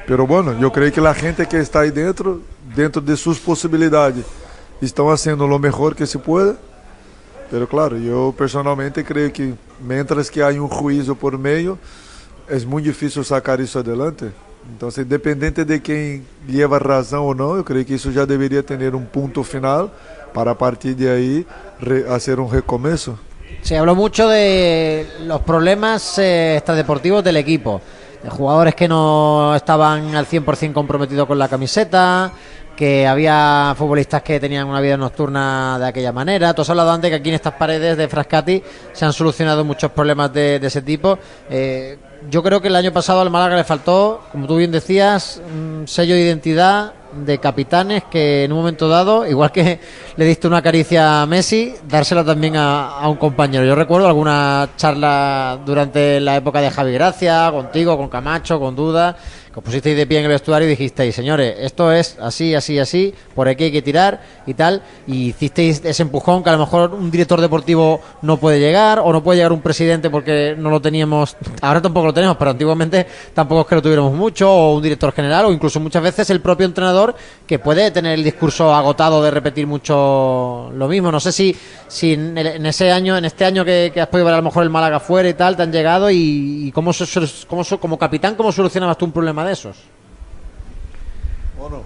Pero 0.07 0.25
bueno, 0.25 0.57
eu 0.59 0.71
creio 0.71 0.91
que 0.91 0.99
a 0.99 1.13
gente 1.13 1.45
que 1.45 1.57
está 1.57 1.81
aí 1.81 1.91
dentro, 1.91 2.41
dentro 2.75 2.99
de 2.99 3.15
suas 3.15 3.37
possibilidades, 3.37 4.25
estão 4.81 5.09
fazendo 5.09 5.45
o 5.45 5.59
melhor 5.59 5.93
que 5.93 6.07
se 6.07 6.17
pode. 6.17 6.57
Pero 7.51 7.67
claro, 7.67 7.97
eu 7.97 8.33
personalmente 8.35 9.03
creio 9.03 9.29
que, 9.29 9.53
mientras 9.79 10.27
que 10.27 10.41
há 10.41 10.47
um 10.47 10.67
juízo 10.67 11.15
por 11.15 11.37
meio, 11.37 11.77
é 12.47 12.59
muito 12.59 12.85
difícil 12.85 13.23
sacar 13.23 13.59
isso 13.59 13.79
adelante. 13.79 14.31
Então, 14.75 14.89
independente 14.97 15.65
de 15.65 15.79
quem 15.79 16.23
leva 16.47 16.77
razão 16.77 17.25
ou 17.25 17.35
não, 17.35 17.55
eu 17.57 17.63
creio 17.63 17.83
que 17.83 17.95
isso 17.95 18.11
já 18.11 18.25
deveria 18.25 18.63
ter 18.63 18.95
um 18.95 19.03
ponto 19.03 19.43
final 19.43 19.91
para 20.33 20.51
a 20.51 20.55
partir 20.55 20.93
de 20.93 21.07
aí 21.07 21.45
fazer 22.07 22.39
um 22.39 22.47
recomeço. 22.47 23.17
Se 23.61 23.75
habló 23.75 23.95
mucho 23.95 24.27
de 24.27 25.05
los 25.25 25.41
problemas 25.41 26.17
eh, 26.17 26.57
extradeportivos 26.57 27.23
del 27.23 27.37
equipo, 27.37 27.81
de 28.21 28.29
jugadores 28.29 28.73
que 28.73 28.87
no 28.87 29.53
estaban 29.55 30.15
al 30.15 30.25
100% 30.25 30.73
comprometidos 30.73 31.27
con 31.27 31.37
la 31.37 31.47
camiseta, 31.47 32.31
que 32.75 33.05
había 33.05 33.75
futbolistas 33.77 34.23
que 34.23 34.39
tenían 34.39 34.67
una 34.67 34.81
vida 34.81 34.97
nocturna 34.97 35.77
de 35.79 35.87
aquella 35.87 36.11
manera. 36.11 36.53
Tú 36.53 36.63
has 36.63 36.69
hablado 36.69 36.91
antes 36.91 37.09
que 37.09 37.15
aquí 37.17 37.29
en 37.29 37.35
estas 37.35 37.53
paredes 37.53 37.95
de 37.95 38.07
Frascati 38.07 38.63
se 38.91 39.05
han 39.05 39.13
solucionado 39.13 39.63
muchos 39.63 39.91
problemas 39.91 40.33
de, 40.33 40.55
ese 40.55 40.81
tipo. 40.81 41.17
Eh, 41.49 41.97
yo 42.29 42.43
creo 42.43 42.61
que 42.61 42.67
el 42.67 42.75
año 42.75 42.91
pasado 42.91 43.21
al 43.21 43.29
Málaga 43.29 43.55
le 43.55 43.63
faltó, 43.63 44.21
como 44.31 44.47
tú 44.47 44.57
bien 44.57 44.71
decías, 44.71 45.41
un 45.53 45.87
sello 45.87 46.15
de 46.15 46.21
identidad 46.21 46.93
de 47.13 47.37
capitanes 47.37 48.03
que 48.05 48.43
en 48.43 48.51
un 48.51 48.59
momento 48.59 48.87
dado, 48.87 49.27
igual 49.27 49.51
que 49.51 49.79
le 50.15 50.25
diste 50.25 50.47
una 50.47 50.61
caricia 50.61 51.21
a 51.21 51.25
Messi, 51.25 51.75
dársela 51.87 52.23
también 52.23 52.55
a, 52.55 52.99
a 52.99 53.07
un 53.07 53.17
compañero. 53.17 53.65
Yo 53.65 53.75
recuerdo 53.75 54.07
alguna 54.07 54.69
charla 54.75 55.59
durante 55.65 56.19
la 56.19 56.35
época 56.35 56.61
de 56.61 56.71
Javi 56.71 56.93
Gracia, 56.93 57.49
contigo, 57.51 57.97
con 57.97 58.09
Camacho, 58.09 58.59
con 58.59 58.75
Duda, 58.75 59.15
os 59.55 59.63
pusisteis 59.63 59.95
de 59.95 60.07
pie 60.07 60.19
en 60.19 60.25
el 60.25 60.31
vestuario 60.31 60.67
y 60.67 60.71
dijisteis, 60.71 61.13
señores, 61.13 61.55
esto 61.59 61.91
es 61.91 62.17
así, 62.19 62.55
así, 62.55 62.79
así, 62.79 63.13
por 63.35 63.47
aquí 63.47 63.65
hay 63.65 63.71
que 63.71 63.81
tirar 63.81 64.21
y 64.47 64.53
tal, 64.53 64.81
y 65.05 65.27
hicisteis 65.27 65.83
ese 65.85 66.03
empujón 66.03 66.43
que 66.43 66.49
a 66.49 66.53
lo 66.53 66.59
mejor 66.59 66.93
un 66.93 67.11
director 67.11 67.39
deportivo 67.39 68.01
no 68.21 68.37
puede 68.37 68.59
llegar, 68.59 68.99
o 68.99 69.11
no 69.13 69.23
puede 69.23 69.37
llegar 69.37 69.51
un 69.51 69.61
presidente 69.61 70.09
porque 70.09 70.55
no 70.57 70.69
lo 70.69 70.81
teníamos, 70.81 71.37
ahora 71.61 71.81
tampoco 71.81 72.07
lo 72.07 72.13
tenemos, 72.13 72.37
pero 72.37 72.51
antiguamente 72.51 73.05
tampoco 73.33 73.61
es 73.61 73.67
que 73.67 73.75
lo 73.75 73.81
tuviéramos 73.81 74.13
mucho, 74.13 74.51
o 74.51 74.75
un 74.75 74.81
director 74.81 75.11
general, 75.13 75.45
o 75.45 75.53
incluso 75.53 75.79
muchas 75.79 76.01
veces 76.01 76.29
el 76.29 76.41
propio 76.41 76.65
entrenador 76.65 77.15
que 77.45 77.59
puede 77.59 77.91
tener 77.91 78.13
el 78.13 78.23
discurso 78.23 78.73
agotado 78.73 79.21
de 79.21 79.31
repetir 79.31 79.67
mucho 79.67 80.71
lo 80.73 80.87
mismo. 80.87 81.11
No 81.11 81.19
sé 81.19 81.31
si, 81.31 81.55
si 81.87 82.13
en, 82.13 82.37
ese 82.65 82.91
año, 82.91 83.17
en 83.17 83.25
este 83.25 83.45
año 83.45 83.63
que, 83.63 83.91
has 83.95 84.07
podido 84.07 84.25
ver 84.25 84.33
a 84.33 84.37
lo 84.37 84.43
mejor 84.43 84.63
el 84.63 84.69
Málaga 84.69 84.99
fuera 84.99 85.29
y 85.29 85.33
tal, 85.33 85.55
te 85.55 85.63
han 85.63 85.71
llegado 85.71 86.09
y, 86.09 86.71
cómo, 86.73 86.91
cómo, 87.47 87.63
como 87.79 87.97
capitán, 87.97 88.35
¿cómo 88.35 88.51
solucionabas 88.51 88.97
tú 88.97 89.05
un 89.05 89.11
problema 89.11 89.42
de 89.45 89.53
esos? 89.53 89.77
Bueno, 91.57 91.83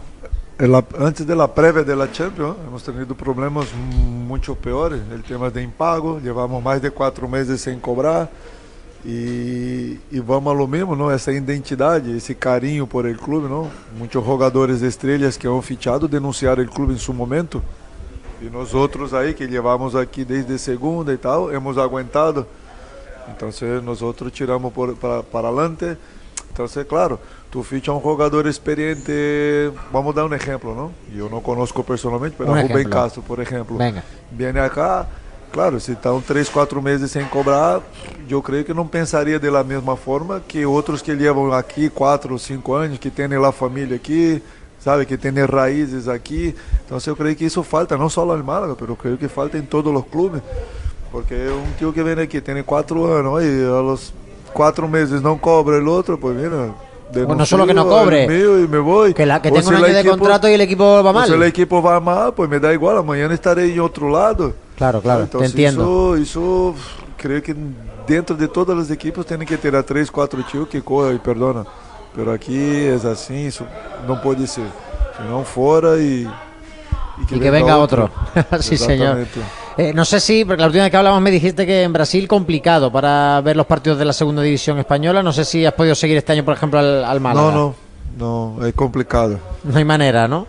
antes 0.99 1.25
de 1.27 1.35
la 1.35 1.53
previa 1.53 1.83
de 1.83 1.95
la 1.95 2.11
Champions 2.11 2.55
hemos 2.65 2.83
tenido 2.83 3.13
problemas 3.15 3.67
mucho 3.75 4.55
peores. 4.55 5.01
El 5.11 5.23
tema 5.23 5.49
de 5.49 5.61
impago, 5.61 6.19
llevamos 6.19 6.63
más 6.63 6.81
de 6.81 6.89
cuatro 6.89 7.27
meses 7.27 7.61
sin 7.61 7.79
cobrar. 7.79 8.29
E, 9.05 9.99
vamos 10.25 10.53
a 10.53 10.57
lo 10.57 10.67
mesmo, 10.67 11.11
essa 11.11 11.31
identidade, 11.31 12.17
esse 12.17 12.35
carinho 12.35 12.87
por 12.87 13.05
el 13.05 13.17
clube. 13.17 13.47
Muitos 13.97 14.25
jogadores 14.25 14.81
estrelas 14.81 15.37
que 15.37 15.47
han 15.47 15.61
fichado 15.61 16.07
denunciaram 16.07 16.63
o 16.63 16.67
clube 16.67 16.93
em 16.93 16.97
seu 16.97 17.13
momento. 17.13 17.61
E 18.41 18.49
nós 18.49 18.73
outros 18.73 19.13
aí 19.13 19.33
que 19.33 19.45
levamos 19.47 19.95
aqui 19.95 20.25
desde 20.25 20.57
segunda 20.59 21.13
e 21.13 21.17
tal, 21.17 21.51
hemos 21.51 21.77
aguentado. 21.77 22.45
Então, 23.29 23.49
nós 23.83 24.01
outros 24.01 24.31
tiramos 24.31 24.73
por, 24.73 24.95
para, 24.95 25.23
para 25.23 25.47
adelante. 25.47 25.97
Então, 26.63 26.85
claro, 26.85 27.19
tu 27.51 27.61
ficha 27.61 27.93
um 27.93 28.01
jogador 28.01 28.47
experiente. 28.47 29.11
Vamos 29.91 30.15
dar 30.15 30.25
um 30.25 30.33
exemplo, 30.33 30.73
não? 30.73 30.91
Eu 31.15 31.29
não 31.29 31.39
conosco 31.39 31.83
personalmente, 31.83 32.35
mas 32.39 32.49
um 32.49 32.61
Rubem 32.61 32.89
Castro, 32.89 33.21
por 33.21 33.39
exemplo. 33.39 33.77
Venga. 33.77 34.03
Viene 34.31 34.59
acá, 34.59 35.05
claro, 35.51 35.79
se 35.79 35.91
estão 35.91 36.19
três, 36.19 36.49
quatro 36.49 36.81
meses 36.81 37.11
sem 37.11 37.25
cobrar, 37.25 37.81
eu 38.27 38.41
creio 38.41 38.65
que 38.65 38.73
não 38.73 38.87
pensaria 38.87 39.39
da 39.39 39.63
mesma 39.63 39.95
forma 39.95 40.41
que 40.47 40.65
outros 40.65 41.01
que 41.03 41.13
levam 41.13 41.53
aqui 41.53 41.89
quatro 41.89 42.33
ou 42.33 42.39
cinco 42.39 42.73
anos, 42.73 42.97
que 42.97 43.11
têm 43.11 43.27
lá 43.37 43.51
família 43.51 43.95
aqui, 43.95 44.41
sabe, 44.79 45.05
que 45.05 45.15
têm 45.15 45.33
raízes 45.45 46.07
aqui. 46.07 46.55
Então, 46.85 46.97
eu 47.05 47.15
creio 47.15 47.35
que 47.35 47.45
isso 47.45 47.61
falta, 47.61 47.95
não 47.95 48.09
só 48.09 48.23
lá 48.23 48.35
em 48.35 48.41
Málaga, 48.41 48.75
mas 48.79 48.89
eu 48.89 48.95
creio 48.95 49.17
que 49.17 49.27
falta 49.27 49.59
em 49.59 49.63
todos 49.63 49.95
os 49.95 50.05
clubes. 50.07 50.41
Porque 51.11 51.35
um 51.35 51.71
tio 51.77 51.93
que 51.93 52.03
vem 52.03 52.19
aqui 52.19 52.41
tem 52.41 52.61
quatro 52.63 53.05
anos, 53.05 53.43
e 53.43 53.63
a 53.63 54.26
los 54.47 54.53
quatro 54.53 54.87
meses 54.87 55.21
não 55.21 55.37
cobra 55.37 55.83
o 55.83 55.89
outro, 55.89 56.17
pues 56.17 56.35
mira, 56.35 56.73
Denuncio, 57.09 57.27
bueno, 57.27 57.45
solo 57.45 57.65
que 57.65 57.73
no 57.73 57.87
cobre. 57.87 58.25
y 58.25 58.67
me 58.67 58.79
voy. 58.79 59.13
Que, 59.13 59.25
la, 59.25 59.41
que 59.41 59.49
tenga 59.49 59.69
un 59.69 59.75
año 59.75 59.93
de 59.93 60.05
contrato 60.05 60.49
y 60.49 60.53
el 60.53 60.61
equipo 60.61 61.01
va 61.01 61.13
mal. 61.13 61.27
Si 61.27 61.33
el 61.33 61.43
equipo 61.43 61.81
va 61.81 61.99
mal, 61.99 62.33
pues 62.33 62.49
me 62.49 62.59
da 62.59 62.73
igual. 62.73 63.03
Mañana 63.03 63.33
estaré 63.33 63.71
en 63.71 63.79
otro 63.79 64.09
lado. 64.09 64.53
Claro, 64.75 65.01
claro, 65.01 65.25
te 65.27 65.45
entiendo. 65.45 66.17
Isso, 66.17 66.73
isso, 66.73 66.75
creio 67.15 67.41
que 67.41 67.55
dentro 68.05 68.35
de 68.35 68.47
todas 68.47 68.77
as 68.77 68.91
equipes 68.91 69.25
tem 69.25 69.39
que 69.39 69.57
ter 69.57 69.73
a 69.75 69.83
três, 69.83 70.09
quatro 70.09 70.43
tios 70.43 70.67
que 70.67 70.81
corram 70.81 71.15
e 71.15 71.19
perdona. 71.19 71.65
Pero 72.13 72.31
aqui 72.31 72.89
é 72.89 73.07
assim, 73.09 73.47
isso 73.47 73.65
não 74.05 74.17
pode 74.17 74.45
ser. 74.47 74.67
Se 75.15 75.23
não 75.23 75.45
fora 75.45 75.97
e 75.97 76.27
y 77.19 77.25
que, 77.25 77.35
y 77.35 77.39
que 77.39 77.49
venga, 77.49 77.65
venga, 77.65 77.77
otro. 77.77 78.11
otro. 78.35 78.61
sí, 78.61 78.77
señor. 78.77 79.25
Eh, 79.77 79.93
no 79.93 80.05
sé 80.05 80.19
si, 80.19 80.43
porque 80.43 80.61
la 80.61 80.67
última 80.67 80.85
vez 80.85 80.91
que 80.91 80.97
hablamos 80.97 81.21
me 81.21 81.29
dijiste 81.29 81.65
que 81.65 81.83
en 81.83 81.93
Brasil 81.93 82.27
complicado 82.27 82.91
para 82.91 83.39
ver 83.41 83.55
los 83.55 83.67
partidos 83.67 83.99
de 83.99 84.05
la 84.05 84.13
segunda 84.13 84.41
división 84.41 84.79
española. 84.79 85.21
No 85.21 85.31
sé 85.31 85.45
si 85.45 85.65
has 85.65 85.73
podido 85.73 85.93
seguir 85.93 86.17
este 86.17 86.33
año, 86.33 86.43
por 86.43 86.55
ejemplo, 86.55 86.79
al, 86.79 87.05
al 87.05 87.21
Málaga. 87.21 87.51
No, 87.51 87.75
no, 88.17 88.55
no, 88.57 88.65
es 88.65 88.73
complicado. 88.73 89.39
No 89.63 89.77
hay 89.77 89.85
manera, 89.85 90.27
¿no? 90.27 90.47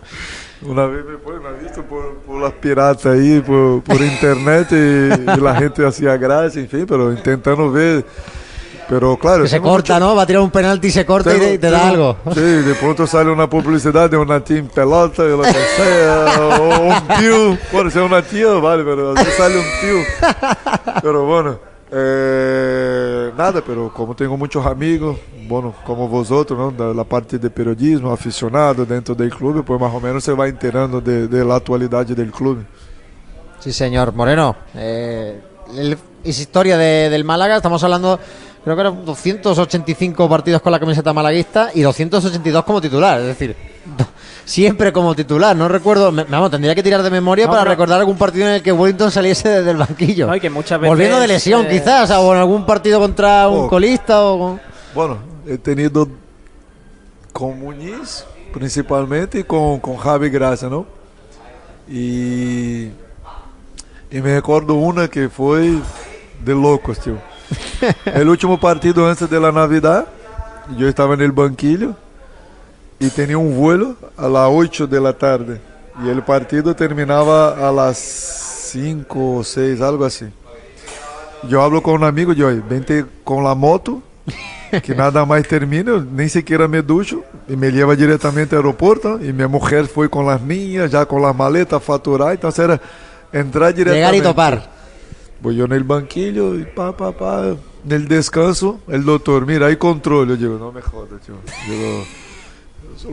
Una 0.63 0.87
vez 0.87 1.05
me, 1.05 1.17
fue, 1.17 1.39
me 1.39 1.63
visto 1.63 1.83
por, 1.83 2.15
por, 2.17 2.41
las 2.41 2.53
piratas 2.53 3.05
ahí, 3.05 3.39
por, 3.39 3.81
por 3.83 4.01
internet, 4.01 4.67
y, 4.71 4.75
y, 4.75 5.41
la 5.41 5.55
gente 5.55 5.85
hacía 5.85 6.17
gracia, 6.17 6.59
en 6.59 6.67
fin, 6.67 6.85
pero 6.87 7.11
intentando 7.11 7.71
ver 7.71 8.03
Pero 8.89 9.17
claro. 9.17 9.43
Que 9.43 9.49
se 9.49 9.61
corta, 9.61 9.93
mucho... 9.93 10.07
¿no? 10.07 10.15
Va 10.15 10.23
a 10.23 10.25
tirar 10.25 10.41
un 10.41 10.49
penalti 10.49 10.87
y 10.87 10.91
se 10.91 11.05
corta 11.05 11.29
tengo, 11.31 11.45
y 11.45 11.49
te, 11.49 11.57
te 11.59 11.69
da 11.69 11.89
algo. 11.89 12.17
Sí, 12.33 12.41
de 12.41 12.73
pronto 12.73 13.05
sale 13.05 13.29
una 13.29 13.47
publicidad 13.47 14.09
de 14.09 14.17
una 14.17 14.43
team 14.43 14.67
pelota 14.67 15.23
y 15.23 15.29
lo 15.29 15.41
que 15.41 15.53
sea. 15.53 16.49
o 16.59 16.79
un 16.81 17.19
tío. 17.19 17.57
Bueno, 17.71 17.91
si 17.91 17.99
es 17.99 18.05
una 18.05 18.21
tía, 18.23 18.51
vale, 18.53 18.83
pero 18.83 19.13
así 19.15 19.29
sale 19.37 19.57
un 19.57 19.65
tío. 19.81 20.33
Pero 21.01 21.25
bueno. 21.25 21.69
Eh, 21.91 23.31
nada, 23.35 23.63
pero 23.65 23.91
como 23.91 24.15
tengo 24.15 24.37
muchos 24.37 24.63
amigos, 24.63 25.17
bueno, 25.47 25.73
como 25.83 26.07
vosotros, 26.07 26.57
¿no? 26.77 26.87
de 26.87 26.93
la 26.93 27.03
parte 27.03 27.39
de 27.39 27.49
periodismo, 27.49 28.11
aficionado 28.11 28.85
dentro 28.85 29.15
del 29.15 29.31
club, 29.31 29.63
pues 29.65 29.79
más 29.81 29.91
o 29.91 29.99
menos 29.99 30.23
se 30.23 30.33
va 30.33 30.47
enterando 30.47 31.01
de, 31.01 31.27
de 31.27 31.43
la 31.43 31.55
actualidad 31.55 32.05
del 32.05 32.31
club. 32.31 32.63
Sí, 33.59 33.73
señor 33.73 34.13
Moreno. 34.13 34.55
Eh, 34.75 35.41
el, 35.75 35.97
es 36.23 36.39
historia 36.39 36.77
de, 36.77 37.09
del 37.09 37.23
Málaga, 37.23 37.57
estamos 37.57 37.83
hablando 37.83 38.19
creo 38.63 38.75
que 38.75 38.81
eran 38.81 39.05
285 39.05 40.29
partidos 40.29 40.61
con 40.61 40.71
la 40.71 40.79
camiseta 40.79 41.13
malaguista 41.13 41.71
y 41.73 41.81
282 41.81 42.63
como 42.63 42.81
titular, 42.81 43.19
es 43.21 43.27
decir, 43.27 43.55
siempre 44.45 44.91
como 44.91 45.15
titular. 45.15 45.55
No 45.55 45.67
recuerdo, 45.67 46.11
vamos, 46.11 46.51
tendría 46.51 46.75
que 46.75 46.83
tirar 46.83 47.01
de 47.01 47.09
memoria 47.09 47.47
para 47.47 47.63
recordar 47.63 47.99
algún 47.99 48.17
partido 48.17 48.47
en 48.47 48.55
el 48.55 48.63
que 48.63 48.71
Wellington 48.71 49.11
saliese 49.11 49.49
desde 49.49 49.71
el 49.71 49.77
banquillo. 49.77 50.27
Volviendo 50.27 51.19
de 51.19 51.27
lesión, 51.27 51.65
eh, 51.65 51.69
quizás, 51.69 52.11
o 52.11 52.33
en 52.33 52.39
algún 52.39 52.65
partido 52.65 52.99
contra 52.99 53.47
un 53.47 53.65
oh. 53.65 53.69
colista 53.69 54.23
o 54.23 54.59
Bueno, 54.93 55.17
he 55.47 55.57
tenido 55.57 56.07
con 57.31 57.59
Muniz, 57.59 58.25
principalmente, 58.53 59.39
y 59.39 59.43
con, 59.43 59.79
con 59.79 59.97
Javi 59.97 60.29
Gracia, 60.29 60.67
¿no? 60.69 60.85
Y, 61.87 62.85
y 64.11 64.21
me 64.21 64.35
recuerdo 64.35 64.75
una 64.75 65.07
que 65.07 65.29
fue 65.29 65.79
de 66.43 66.53
locos, 66.55 66.99
tío. 66.99 67.28
el 68.05 68.29
último 68.29 68.59
partido 68.59 69.07
antes 69.07 69.29
de 69.29 69.39
la 69.39 69.51
Navidad, 69.51 70.07
yo 70.77 70.87
estaba 70.87 71.13
en 71.13 71.21
el 71.21 71.31
banquillo 71.31 71.95
y 72.99 73.09
tenía 73.09 73.37
un 73.37 73.55
vuelo 73.55 73.95
a 74.17 74.27
las 74.27 74.49
8 74.51 74.87
de 74.87 75.01
la 75.01 75.13
tarde 75.13 75.61
y 76.03 76.09
el 76.09 76.21
partido 76.23 76.75
terminaba 76.75 77.67
a 77.67 77.71
las 77.71 77.97
5 77.97 79.37
o 79.37 79.43
6, 79.43 79.81
algo 79.81 80.05
así. 80.05 80.25
Yo 81.47 81.61
hablo 81.61 81.81
con 81.81 81.95
un 81.95 82.03
amigo, 82.03 82.33
yo, 82.33 82.47
vente 82.69 83.05
con 83.23 83.43
la 83.43 83.55
moto, 83.55 84.01
que 84.83 84.93
nada 84.93 85.25
más 85.25 85.47
termina, 85.47 86.05
ni 86.11 86.29
siquiera 86.29 86.67
me 86.67 86.81
ducho 86.81 87.23
y 87.47 87.55
me 87.55 87.71
lleva 87.71 87.95
directamente 87.95 88.55
al 88.55 88.61
aeropuerto 88.61 89.19
y 89.21 89.33
mi 89.33 89.47
mujer 89.47 89.87
fue 89.87 90.09
con 90.09 90.25
las 90.25 90.41
niñas, 90.41 90.91
ya 90.91 91.05
con 91.05 91.21
las 91.21 91.35
maletas 91.35 91.77
a 91.77 91.79
faturar, 91.79 92.33
entonces 92.33 92.65
era 92.65 92.81
entrar 93.31 93.73
directamente. 93.73 93.95
Llegar 93.95 94.15
y 94.15 94.21
topar. 94.21 94.78
Voy 95.41 95.55
yo 95.55 95.65
en 95.65 95.71
el 95.71 95.83
banquillo 95.83 96.55
y 96.55 96.65
pa, 96.65 96.95
pa, 96.95 97.11
pa. 97.11 97.55
En 97.85 97.91
el 97.91 98.07
descanso, 98.07 98.81
el 98.87 99.05
doctor, 99.05 99.45
mira, 99.45 99.67
hay 99.67 99.77
control. 99.77 100.29
Yo 100.29 100.35
digo, 100.35 100.57
no 100.57 100.71
me 100.71 100.81
jodas, 100.81 101.21
tío. 101.21 101.35
Digo, 101.67 102.03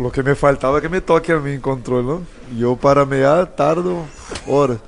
lo 0.02 0.10
que 0.10 0.22
me 0.22 0.34
faltaba 0.34 0.80
que 0.80 0.88
me 0.88 1.00
toque 1.00 1.32
a 1.32 1.38
mí 1.38 1.52
en 1.52 1.60
control, 1.60 2.06
¿no? 2.06 2.22
Yo 2.56 2.76
para 2.76 3.04
mear 3.04 3.46
tardo 3.54 4.04
horas. 4.46 4.78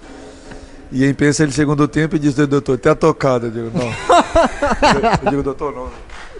E 0.91 1.05
empieza 1.07 1.45
o 1.45 1.51
segundo 1.53 1.87
tempo 1.87 2.17
e 2.17 2.19
diz, 2.19 2.35
doutor, 2.35 2.79
tá 2.79 2.95
tocado. 2.95 3.47
Eu 3.47 3.51
digo, 3.51 3.71
não. 3.75 3.87
eu, 3.87 5.31
digo, 5.31 5.43
doutor, 5.43 5.75
não. 5.75 5.89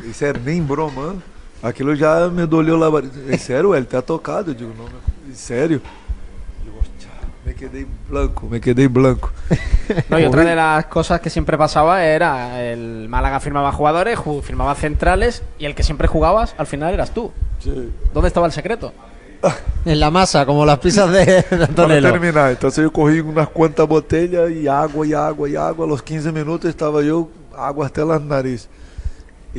Isso 0.09 0.25
é 0.25 0.33
nem 0.33 0.63
broma. 0.63 1.17
Aquilo 1.63 1.95
já 1.95 2.29
me 2.29 2.47
doleu 2.47 2.77
lá. 2.77 2.89
É 3.29 3.37
sério, 3.37 3.75
ele 3.75 3.85
tá 3.87 4.01
tocado. 4.01 4.51
Eu 4.51 4.55
digo, 4.55 4.73
não, 4.77 4.85
não. 4.85 5.35
sério? 5.35 5.83
Me 7.49 7.55
quedé 7.55 7.87
blanco, 8.09 8.47
me 8.49 8.61
quedé 8.61 8.89
blanco. 8.89 9.31
No, 10.11 10.19
y 10.19 10.25
otra 10.27 10.45
de 10.45 10.55
las 10.55 10.85
cosas 10.85 11.19
que 11.23 11.31
siempre 11.31 11.57
pasaba 11.57 12.05
era 12.05 12.63
el 12.63 13.09
Málaga 13.09 13.41
firmaba 13.41 13.73
jugadores, 13.73 14.19
firmaba 14.43 14.75
centrales 14.75 15.43
y 15.59 15.65
el 15.65 15.75
que 15.75 15.83
siempre 15.83 16.07
jugabas 16.07 16.55
al 16.59 16.67
final 16.67 16.93
eras 16.93 17.15
tú. 17.15 17.33
Sí. 17.59 17.91
¿Dónde 18.13 18.29
estaba 18.29 18.47
el 18.47 18.53
secreto? 18.53 18.93
En 19.87 20.01
la 20.01 20.11
masa, 20.11 20.45
como 20.45 20.67
las 20.67 20.79
pizzas 20.81 21.11
de, 21.11 21.25
de 21.51 21.65
Antonello. 21.65 22.03
Para 22.03 22.21
terminar, 22.21 22.51
entonces 22.51 22.85
yo 22.85 22.93
cogí 22.93 23.21
unas 23.21 23.49
cuantas 23.49 23.89
botellas 23.89 24.51
y 24.51 24.69
agua 24.69 25.07
y 25.07 25.15
agua 25.15 25.49
y 25.49 25.57
agua. 25.57 25.87
A 25.87 25.89
los 25.89 26.03
15 26.03 26.33
minutos 26.33 26.69
estaba 26.69 27.01
yo 27.01 27.31
agua 27.57 27.87
hasta 27.87 28.05
las 28.05 28.21
narices. 28.21 28.69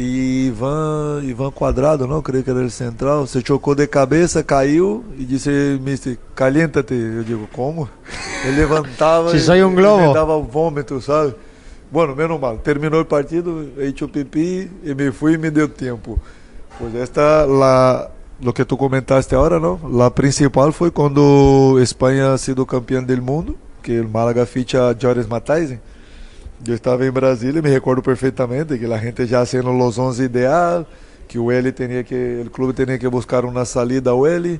E 0.01 0.47
Ivan, 0.47 1.21
Ivan 1.25 1.51
Quadrado, 1.51 2.07
não, 2.07 2.21
creio 2.21 2.41
que 2.41 2.49
era 2.49 2.62
ele 2.62 2.69
central, 2.69 3.27
se 3.27 3.43
chocou 3.45 3.75
de 3.75 3.85
cabeça, 3.85 4.41
caiu 4.41 5.03
e 5.17 5.25
disse, 5.25 5.77
Mister, 5.83 6.17
calienta-te. 6.33 6.93
Eu 6.93 7.21
digo, 7.21 7.49
como? 7.51 7.89
Ele 8.45 8.62
levantava 8.62 9.35
soy 9.38 9.62
um 9.62 9.75
globo. 9.75 10.13
dava 10.13 10.39
vômito, 10.39 11.01
sabe? 11.01 11.35
Bueno, 11.91 12.15
menos 12.15 12.39
mal. 12.39 12.57
Terminou 12.59 13.01
o 13.01 13.05
partido, 13.05 13.73
hecho 13.77 14.07
pipi 14.07 14.71
e 14.85 14.95
me 14.95 15.12
fui 15.12 15.33
e 15.33 15.38
me 15.38 15.51
deu 15.51 15.67
tempo. 15.67 16.17
Pois 16.79 16.95
esta, 16.95 17.45
la, 17.45 18.09
lo 18.41 18.53
que 18.53 18.63
tu 18.63 18.77
comentaste 18.77 19.35
agora, 19.35 19.59
não? 19.59 19.81
La 19.91 20.09
principal 20.09 20.71
foi 20.71 20.91
quando 20.91 21.77
Espanha 21.81 22.31
ha 22.31 22.38
sido 22.38 22.65
campeã 22.65 23.03
do 23.03 23.21
mundo, 23.21 23.57
que 23.83 23.99
o 23.99 24.07
Málaga 24.07 24.45
ficha 24.45 24.95
Joris 24.97 25.27
Mataisen. 25.27 25.81
Eu 26.67 26.76
estava 26.76 27.06
em 27.06 27.12
Brasília, 27.12 27.62
me 27.62 27.69
recordo 27.69 28.02
perfeitamente 28.02 28.78
que 28.78 28.86
a 28.86 28.98
gente 28.98 29.26
já 29.26 29.45
sendo 29.45 29.72
os 29.72 29.98
11 29.98 30.24
ideal, 30.24 30.86
que 31.26 31.39
o 31.39 31.50
L 31.50 31.72
tinha 31.72 32.04
que, 32.04 32.43
o 32.45 32.50
clube 32.50 32.74
tinha 32.74 32.98
que 32.98 33.08
buscar 33.08 33.45
uma 33.45 33.63
saída 33.63 34.10
ao 34.10 34.28
L. 34.28 34.60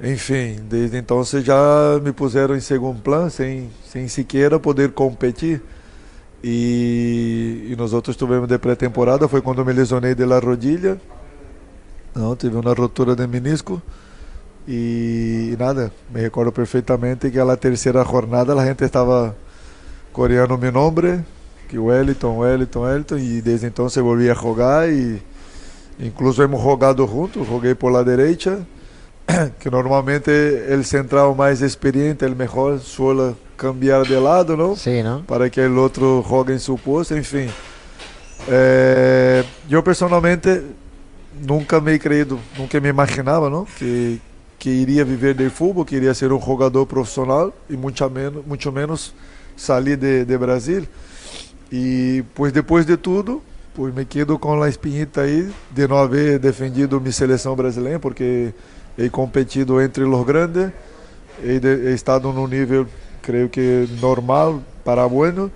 Enfim, 0.00 0.56
desde 0.68 0.96
então 0.96 1.24
já 1.24 1.98
me 2.00 2.12
puseram 2.12 2.54
em 2.54 2.60
segundo 2.60 3.00
plano, 3.00 3.28
sem, 3.28 3.70
sem 3.90 4.06
sequer 4.06 4.56
poder 4.60 4.92
competir. 4.92 5.60
E, 6.44 7.68
e 7.70 7.76
nós 7.76 7.92
outros 7.92 8.14
tivemos 8.16 8.46
de 8.46 8.56
pré-temporada, 8.56 9.26
foi 9.26 9.42
quando 9.42 9.64
me 9.64 9.72
lesionei 9.72 10.14
de 10.14 10.24
la 10.24 10.38
rodilha. 10.38 11.00
Não, 12.14 12.36
tive 12.36 12.56
uma 12.56 12.72
rotura 12.72 13.16
de 13.16 13.26
menisco. 13.26 13.82
E, 14.68 15.50
e 15.52 15.56
nada, 15.58 15.92
me 16.08 16.20
recordo 16.20 16.52
perfeitamente 16.52 17.30
que 17.30 17.38
a 17.40 17.56
terceira 17.56 18.04
jornada 18.04 18.54
a 18.54 18.64
gente 18.64 18.84
estava 18.84 19.34
coreano 20.16 20.56
mi 20.56 20.72
nombre, 20.72 21.22
que 21.68 21.78
Wellington, 21.78 22.38
Wellington, 22.38 22.82
Wellington, 22.82 23.20
y 23.20 23.42
desde 23.42 23.66
entonces 23.66 24.02
volví 24.02 24.30
a 24.30 24.34
jugar 24.34 24.88
y 24.88 25.20
incluso 25.98 26.42
hemos 26.42 26.62
jugado 26.62 27.06
juntos, 27.06 27.46
jugué 27.46 27.74
por 27.74 27.92
la 27.92 28.02
derecha, 28.02 28.60
que 29.60 29.70
normalmente 29.70 30.72
el 30.72 30.86
central 30.86 31.36
más 31.36 31.60
experiente, 31.60 32.24
el 32.24 32.34
mejor, 32.34 32.80
suele 32.80 33.34
cambiar 33.56 34.06
de 34.06 34.18
lado, 34.18 34.56
¿no? 34.56 34.74
Sí, 34.74 35.02
¿no? 35.02 35.22
Para 35.26 35.50
que 35.50 35.62
el 35.66 35.76
otro 35.76 36.22
juegue 36.22 36.54
en 36.54 36.60
su 36.60 36.78
puesto, 36.78 37.14
en 37.14 37.24
fin. 37.24 37.50
Eh, 38.48 39.44
yo 39.68 39.84
personalmente 39.84 40.62
nunca 41.46 41.78
me 41.78 41.92
he 41.92 42.00
creído, 42.00 42.38
nunca 42.56 42.80
me 42.80 42.88
imaginaba, 42.88 43.50
¿no? 43.50 43.66
Que, 43.78 44.18
que 44.58 44.70
iría 44.70 45.04
vivir 45.04 45.36
del 45.36 45.50
fútbol, 45.50 45.84
que 45.84 45.96
iría 45.96 46.14
ser 46.14 46.32
un 46.32 46.40
jugador 46.40 46.88
profesional 46.88 47.52
y 47.68 47.76
mucho 47.76 48.08
menos, 48.08 48.46
mucho 48.46 48.72
menos 48.72 49.12
saí 49.56 49.96
de, 49.96 50.24
de 50.24 50.38
Brasil 50.38 50.86
e 51.72 52.24
pois 52.34 52.52
depois 52.52 52.86
de 52.86 52.96
tudo 52.96 53.42
pois 53.74 53.94
me 53.94 54.04
quedo 54.04 54.38
com 54.38 54.62
a 54.62 54.68
espinhita 54.68 55.22
aí 55.22 55.50
de 55.70 55.88
não 55.88 55.98
haver 55.98 56.38
defendido 56.38 57.00
minha 57.00 57.12
seleção 57.12 57.56
brasileira 57.56 57.98
porque 57.98 58.52
he 58.98 59.08
competido 59.08 59.80
entre 59.80 60.04
os 60.04 60.26
grandes 60.26 60.70
he, 61.42 61.58
de, 61.58 61.88
he 61.88 61.94
estado 61.94 62.32
no 62.32 62.46
nível 62.46 62.86
creio 63.22 63.48
que 63.48 63.88
normal 64.00 64.62
para 64.84 65.06
bueno 65.06 65.50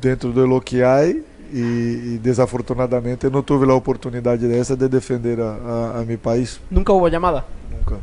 dentro 0.00 0.32
de 0.32 0.46
lo 0.46 0.60
que 0.60 0.82
há 0.82 1.06
e, 1.52 2.14
e, 2.14 2.20
desafortunadamente 2.22 3.30
não 3.30 3.42
tive 3.42 3.70
a 3.70 3.74
oportunidade 3.74 4.46
dessa 4.46 4.76
de 4.76 4.88
defender 4.88 5.40
a, 5.40 5.94
a, 5.94 6.00
a 6.00 6.04
meu 6.04 6.18
país. 6.18 6.60
Nunca 6.70 6.92
houve 6.92 7.10
chamada? 7.10 7.44
Nunca. 7.70 7.98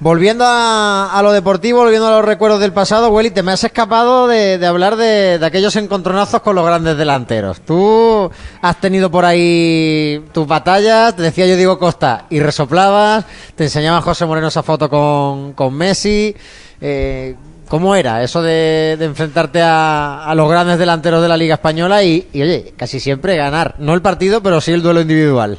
Volviendo 0.00 0.44
a, 0.46 1.20
lo 1.22 1.32
deportivo, 1.32 1.78
volviendo 1.78 2.08
a 2.08 2.16
los 2.16 2.24
recuerdos 2.24 2.60
del 2.60 2.72
pasado, 2.72 3.10
Willy, 3.10 3.30
te 3.30 3.42
me 3.44 3.52
has 3.52 3.62
escapado 3.62 4.26
de, 4.26 4.64
hablar 4.66 4.96
de, 4.96 5.38
aquellos 5.42 5.76
encontronazos 5.76 6.42
con 6.42 6.56
los 6.56 6.66
grandes 6.66 6.96
delanteros. 6.96 7.60
Tú 7.60 8.30
has 8.60 8.80
tenido 8.80 9.10
por 9.10 9.24
ahí 9.24 10.24
tus 10.32 10.46
batallas, 10.48 11.14
te 11.14 11.22
decía 11.22 11.46
yo 11.46 11.56
digo 11.56 11.78
Costa 11.78 12.26
y 12.28 12.40
resoplabas, 12.40 13.24
te 13.54 13.64
enseñaba 13.64 14.02
José 14.02 14.26
Moreno 14.26 14.48
esa 14.48 14.64
foto 14.64 14.90
con, 14.90 15.52
con 15.52 15.72
Messi. 15.74 16.34
Eh, 16.80 17.36
¿Cómo 17.68 17.94
era 17.94 18.22
eso 18.22 18.42
de, 18.42 18.98
enfrentarte 19.00 19.62
a, 19.62 20.24
a, 20.24 20.34
los 20.34 20.50
grandes 20.50 20.78
delanteros 20.78 21.22
de 21.22 21.28
la 21.28 21.36
Liga 21.36 21.54
Española 21.54 22.02
y, 22.02 22.28
y, 22.32 22.42
oye, 22.42 22.74
casi 22.76 23.00
siempre 23.00 23.36
ganar? 23.36 23.76
No 23.78 23.94
el 23.94 24.02
partido, 24.02 24.42
pero 24.42 24.60
sí 24.60 24.72
el 24.72 24.82
duelo 24.82 25.00
individual. 25.00 25.56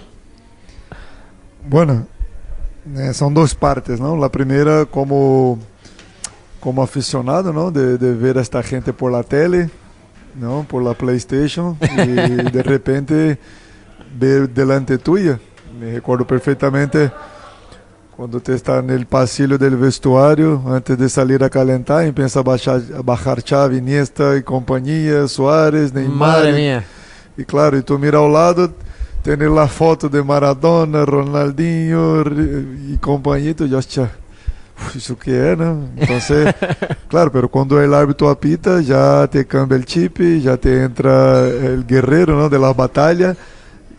Bueno, 1.67 2.05
É, 2.93 3.13
são 3.13 3.33
duas 3.33 3.53
partes, 3.53 3.99
não? 3.99 4.23
A 4.23 4.29
primeira 4.29 4.85
como 4.85 5.57
como 6.59 6.81
aficionado, 6.81 7.53
não, 7.53 7.71
de, 7.71 7.95
de 7.95 8.13
ver 8.13 8.37
esta 8.37 8.59
gente 8.63 8.91
por 8.91 9.11
la 9.11 9.21
tele, 9.21 9.69
não, 10.35 10.65
por 10.65 10.81
la 10.81 10.95
PlayStation 10.95 11.77
e 11.79 12.49
de 12.49 12.61
repente 12.63 13.37
ver 14.17 14.47
delante 14.47 14.97
tuya. 14.97 15.39
Me 15.79 15.91
recordo 15.91 16.25
perfeitamente 16.25 17.11
quando 18.15 18.39
te 18.39 18.53
está 18.53 18.81
no 18.81 19.05
pasillo 19.05 19.57
del 19.57 19.75
vestuário 19.75 20.63
antes 20.67 20.97
de 20.97 21.07
salir 21.09 21.43
a 21.43 21.49
calentar, 21.49 22.07
e 22.07 22.11
pensa 22.11 22.41
baixar, 22.41 22.79
bajar 23.03 23.43
Xavi, 23.43 23.77
Iniesta 23.77 24.35
e 24.37 24.41
companhia, 24.41 25.27
Soares, 25.27 25.91
Neymar. 25.91 26.17
Madre 26.17 26.53
mía. 26.53 26.85
E 27.37 27.43
claro, 27.43 27.77
e 27.77 27.83
tu 27.83 27.99
mira 27.99 28.17
ao 28.17 28.27
lado 28.27 28.73
Tener 29.25 29.49
a 29.57 29.67
foto 29.67 30.07
de 30.07 30.21
Maradona, 30.21 31.03
Ronaldinho 31.03 32.21
e 32.93 32.95
companhia, 32.97 33.55
eu 33.59 33.67
já 33.67 33.79
isso 34.93 35.15
que 35.15 35.31
é, 35.31 35.55
né? 35.55 35.75
Então, 35.97 36.15
claro, 37.09 37.31
pero 37.31 37.49
quando 37.49 37.71
o 37.71 37.95
árbitro 37.95 38.29
apita, 38.29 38.83
já 38.83 39.27
te 39.27 39.43
cambia 39.43 39.79
o 39.79 39.83
chip, 39.83 40.39
já 40.39 40.55
te 40.55 40.69
entra 40.69 41.11
o 41.75 41.81
guerreiro, 41.81 42.37
não, 42.37 42.47
de 42.47 42.57
la 42.59 42.71
batalha, 42.71 43.35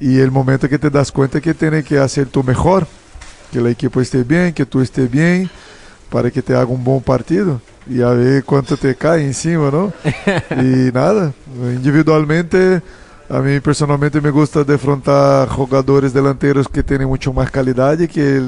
e 0.00 0.22
o 0.22 0.30
momento 0.30 0.68
que 0.68 0.78
te 0.78 0.88
das 0.88 1.10
conta 1.10 1.40
que 1.40 1.52
tem 1.52 1.82
que 1.82 1.98
fazer 1.98 2.26
tu 2.26 2.44
melhor, 2.44 2.86
que 3.50 3.58
a 3.58 3.68
equipo 3.68 4.00
esté 4.00 4.22
bem, 4.22 4.52
que 4.52 4.64
tu 4.64 4.80
esteja 4.80 5.08
bem, 5.08 5.50
para 6.08 6.30
que 6.30 6.40
te 6.40 6.52
haja 6.52 6.70
um 6.70 6.76
bom 6.76 7.00
partido 7.00 7.60
e 7.88 8.00
a 8.00 8.14
ver 8.14 8.44
quanto 8.44 8.76
te 8.76 8.94
cai 8.94 9.24
em 9.24 9.32
cima, 9.32 9.72
não? 9.72 9.92
E 10.62 10.92
nada, 10.94 11.34
individualmente 11.74 12.80
a 13.28 13.40
mim 13.40 13.60
personalmente 13.60 14.20
me 14.20 14.30
gusta 14.30 14.64
defrontar 14.64 15.48
jogadores 15.48 16.12
delanteros 16.12 16.66
que 16.68 16.82
têm 16.82 17.04
muito 17.04 17.32
mais 17.32 17.50
qualidade 17.50 18.06
que 18.06 18.40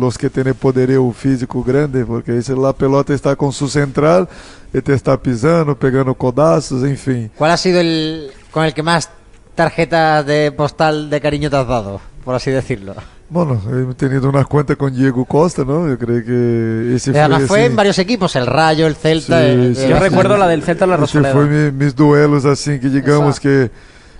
os 0.00 0.16
que 0.16 0.28
têm 0.28 0.52
poderio 0.52 1.10
físico 1.12 1.62
grande, 1.62 2.04
porque 2.04 2.32
aí 2.32 2.40
a 2.68 2.74
pelota 2.74 3.14
está 3.14 3.34
com 3.34 3.50
su 3.50 3.68
central 3.68 4.28
e 4.72 4.82
te 4.82 4.92
está 4.92 5.16
pisando, 5.16 5.74
pegando 5.74 6.14
codazos, 6.14 6.84
enfim. 6.84 7.30
Qual 7.36 7.50
ha 7.50 7.56
sido 7.56 7.80
el 7.80 8.30
com 8.50 8.62
el 8.62 8.74
que 8.74 8.82
mais 8.82 9.08
tarjetas 9.54 10.26
de 10.26 10.52
postal 10.52 11.08
de 11.08 11.20
cariño 11.20 11.48
te 11.48 11.56
has 11.56 11.66
dado, 11.66 12.00
por 12.24 12.34
así 12.34 12.50
decirlo? 12.50 12.94
Bueno, 13.30 13.60
he 13.70 13.94
tenido 13.94 14.28
una 14.28 14.44
cuenta 14.44 14.74
con 14.74 14.94
Diego 14.94 15.24
Costa, 15.26 15.62
¿no? 15.62 15.86
Yo 15.86 15.98
creo 15.98 16.24
que 16.24 16.94
ese 16.96 17.12
fue... 17.12 17.20
Además 17.20 17.42
fue 17.46 17.64
en 17.66 17.76
varios 17.76 17.98
equipos, 17.98 18.34
el 18.36 18.46
Rayo, 18.46 18.86
el 18.86 18.94
Celta... 18.94 19.38
Sí, 19.38 19.44
el, 19.44 19.76
sí, 19.76 19.82
yo 19.86 19.96
el... 19.96 20.00
recuerdo 20.00 20.38
la 20.38 20.48
del 20.48 20.62
Celta, 20.62 20.86
la 20.86 20.96
Rosaleda. 20.96 21.30
Ese 21.30 21.38
fue 21.38 21.46
mi, 21.46 21.70
mis 21.72 21.94
duelos, 21.94 22.46
así, 22.46 22.80
que 22.80 22.88
digamos 22.88 23.36
Exacto. 23.36 23.48
que 23.48 23.70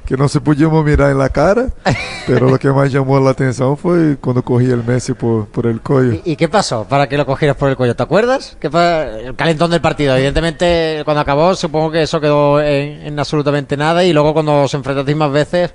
que 0.09 0.17
não 0.17 0.27
se 0.27 0.41
podíamos 0.41 0.83
mirar 0.83 1.15
na 1.15 1.29
cara, 1.29 1.71
pero 2.27 2.49
lo 2.49 2.59
que 2.59 2.67
mais 2.71 2.91
chamou 2.91 3.29
a 3.29 3.31
atenção 3.31 3.77
foi 3.77 4.17
quando 4.19 4.43
corria 4.43 4.75
o 4.75 4.83
Messi 4.83 5.13
por, 5.13 5.49
por 5.49 5.67
el 5.67 5.83
cuello. 5.83 6.15
¿Y, 6.25 6.33
¿Y, 6.33 6.37
qué 6.37 6.49
pasó 6.49 6.87
para 6.89 7.07
que 7.07 7.19
lo 7.19 7.27
cogieras 7.27 7.59
por 7.59 7.69
el 7.69 7.77
cuello? 7.77 7.95
¿Te 7.95 8.05
acuerdas? 8.05 8.57
Que 8.59 8.71
fue 8.71 9.27
el 9.27 9.37
calentón 9.37 9.71
del 9.71 9.83
partido. 9.83 10.17
Evidentemente, 10.17 11.03
cuando 11.05 11.21
acabó, 11.21 11.55
supongo 11.55 11.91
que 11.91 12.01
eso 12.01 12.23
quedó 12.23 12.59
en, 12.59 13.07
en 13.07 13.19
absolutamente 13.19 13.77
nada 13.77 14.03
y 14.03 14.15
luego 14.15 14.33
cuando 14.33 14.63
os 14.63 14.73
enfrentasteis 14.73 15.15
más 15.15 15.31
veces, 15.31 15.75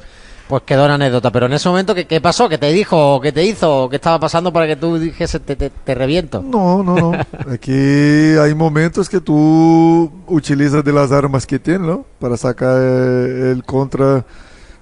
pues 0.54 0.64
quedó 0.68 0.86
una 0.86 0.94
anécdota. 0.94 1.32
Pero 1.32 1.48
en 1.48 1.54
ese 1.54 1.68
momento, 1.68 1.96
¿qué, 1.96 2.06
qué 2.06 2.22
pasó? 2.22 2.48
¿Qué 2.48 2.60
te 2.60 2.72
dijo? 2.72 3.20
¿Qué 3.20 3.32
te 3.32 3.44
hizo? 3.44 3.90
¿Qué 3.90 3.96
estaba 3.96 4.20
pasando 4.20 4.54
para 4.54 4.68
que 4.68 4.76
tú 4.76 5.00
dijese 5.00 5.40
te, 5.40 5.56
te, 5.56 5.72
te 5.72 5.96
reviento? 5.96 6.44
No, 6.44 6.84
no, 6.84 6.96
no. 6.96 7.12
Aquí 7.52 7.72
hay 7.72 8.54
momentos 8.54 9.10
que 9.10 9.20
tú 9.20 10.12
utilizas 10.28 10.84
de 10.84 10.94
las 10.94 11.12
armas 11.12 11.48
que 11.48 11.58
tienes, 11.58 11.88
¿no? 11.88 12.06
Para 12.20 12.38
sacar 12.38 12.80
el 12.80 13.64
contra 13.66 14.28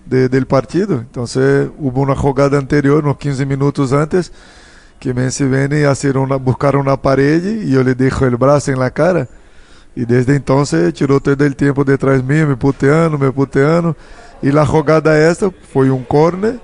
de, 0.06 0.28
del 0.28 0.46
partido. 0.46 0.96
Entonces 0.96 1.70
hubo 1.80 2.02
una 2.02 2.18
jugada 2.18 2.58
anterior, 2.58 3.06
unos 3.06 3.16
15 3.16 3.46
minutos 3.46 3.94
antes, 3.94 4.34
que 5.00 5.14
Messi 5.14 5.46
viene 5.46 5.86
a 5.86 5.92
hacer 5.92 6.18
una, 6.18 6.36
buscar 6.36 6.76
una 6.76 7.02
pared 7.02 7.62
y 7.64 7.72
yo 7.72 7.82
le 7.82 7.96
dejo 7.96 8.26
el 8.26 8.36
brazo 8.36 8.74
en 8.74 8.80
la 8.80 8.92
cara. 8.92 9.26
Y 9.96 10.04
desde 10.04 10.36
entonces 10.36 10.94
tiró 10.94 11.22
todo 11.22 11.46
el 11.46 11.56
tiempo 11.56 11.86
detrás 11.86 12.22
mío, 12.22 12.46
me 12.46 12.58
puteando, 12.58 13.18
me 13.18 13.32
puteando. 13.32 13.96
E 14.44 14.50
a 14.50 14.64
jogada 14.66 15.16
esta 15.16 15.54
foi 15.72 15.92
um 15.92 16.04
corner 16.04 16.60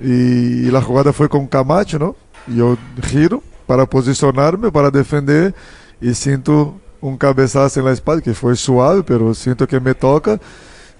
e, 0.00 0.70
a 0.74 0.80
jogada 0.80 1.12
foi 1.12 1.28
com 1.28 1.46
Camacho, 1.46 1.98
não? 1.98 2.14
E 2.48 2.58
eu 2.58 2.78
giro 3.04 3.42
para 3.66 3.86
posicionar-me, 3.86 4.70
para 4.70 4.90
defender 4.90 5.54
e 6.00 6.14
sinto 6.14 6.74
um 7.02 7.16
cabeçaço 7.16 7.82
na 7.82 7.92
espalda, 7.92 8.22
que 8.22 8.32
foi 8.32 8.56
suave, 8.56 9.04
mas 9.08 9.38
sinto 9.38 9.66
que 9.66 9.78
me 9.78 9.94
toca 9.94 10.40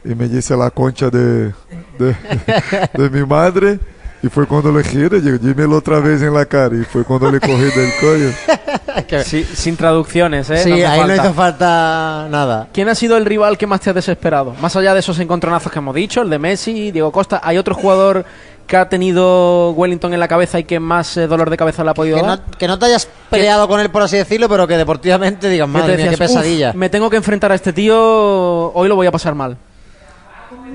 e 0.04 0.14
me 0.14 0.28
disse 0.28 0.52
a 0.52 0.70
concha 0.70 1.10
de, 1.10 1.52
de, 1.98 2.16
de 2.96 3.10
minha 3.10 3.26
madre. 3.26 3.80
Y 4.22 4.28
fue 4.28 4.46
cuando 4.46 4.70
le 4.70 4.84
giré, 4.84 5.20
digo, 5.20 5.38
dímelo 5.38 5.78
otra 5.78 5.98
vez 5.98 6.20
en 6.20 6.34
la 6.34 6.44
cara. 6.44 6.76
Y 6.76 6.84
fue 6.84 7.04
cuando 7.04 7.30
le 7.32 7.40
cogí 7.40 7.52
del 7.74 7.90
cuello. 8.00 9.24
Sí, 9.24 9.44
sin 9.44 9.76
traducciones, 9.76 10.50
¿eh? 10.50 10.58
Sí, 10.62 10.70
No 10.70 10.88
ahí 10.88 11.00
no 11.06 11.14
hizo 11.14 11.32
falta 11.32 12.26
nada. 12.30 12.68
¿Quién 12.72 12.88
ha 12.90 12.94
sido 12.94 13.16
el 13.16 13.24
rival 13.24 13.56
que 13.56 13.66
más 13.66 13.80
te 13.80 13.90
ha 13.90 13.92
desesperado? 13.94 14.54
Más 14.60 14.76
allá 14.76 14.92
de 14.94 15.00
esos 15.00 15.18
encontronazos 15.20 15.72
que 15.72 15.78
hemos 15.78 15.94
dicho, 15.94 16.20
el 16.22 16.28
de 16.30 16.38
Messi, 16.38 16.90
Diego 16.90 17.10
Costa, 17.12 17.40
¿hay 17.42 17.56
otro 17.56 17.74
jugador 17.74 18.24
que 18.66 18.76
ha 18.76 18.88
tenido 18.88 19.70
Wellington 19.72 20.12
en 20.14 20.20
la 20.20 20.28
cabeza 20.28 20.58
y 20.58 20.64
que 20.64 20.78
más 20.78 21.16
eh, 21.16 21.26
dolor 21.26 21.50
de 21.50 21.56
cabeza 21.56 21.82
le 21.82 21.90
ha 21.90 21.94
podido 21.94 22.16
Que 22.18 22.22
dar? 22.22 22.38
no, 22.46 22.56
que 22.58 22.68
no 22.68 22.78
te 22.78 22.86
hayas 22.86 23.08
peleado 23.30 23.66
con 23.66 23.80
él, 23.80 23.90
por 23.90 24.02
así 24.02 24.16
decirlo, 24.16 24.48
pero 24.48 24.68
que 24.68 24.76
deportivamente 24.76 25.48
digas, 25.48 25.68
madre 25.68 25.96
mía, 25.96 26.04
qué 26.04 26.10
decías, 26.10 26.30
"Uf, 26.30 26.36
pesadilla. 26.36 26.72
me 26.74 26.88
tengo 26.88 27.08
que 27.10 27.16
enfrentar 27.16 27.50
a 27.50 27.54
este 27.56 27.72
tío, 27.72 27.96
hoy 28.72 28.88
lo 28.88 28.94
voy 28.96 29.06
a 29.08 29.10
pasar 29.10 29.34
mal. 29.34 29.56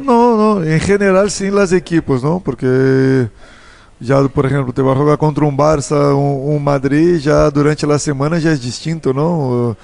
No, 0.03 0.37
no, 0.37 0.63
en 0.63 0.79
general 0.79 1.31
sí 1.31 1.49
las 1.49 1.71
equipos. 1.71 2.21
Porque 2.43 3.29
ya, 3.99 4.21
por 4.27 4.45
ejemplo, 4.45 4.73
te 4.73 4.81
va 4.81 4.93
a 4.93 4.95
jugar 4.95 5.17
contra 5.17 5.45
un 5.45 5.57
Barça, 5.57 6.13
un, 6.15 6.55
un 6.55 6.63
Madrid, 6.63 7.17
ya 7.17 7.49
durante 7.49 7.87
la 7.87 7.99
semana 7.99 8.39
ya 8.39 8.51
es 8.51 8.61
distinto, 8.61 9.13
¿no? 9.13 9.75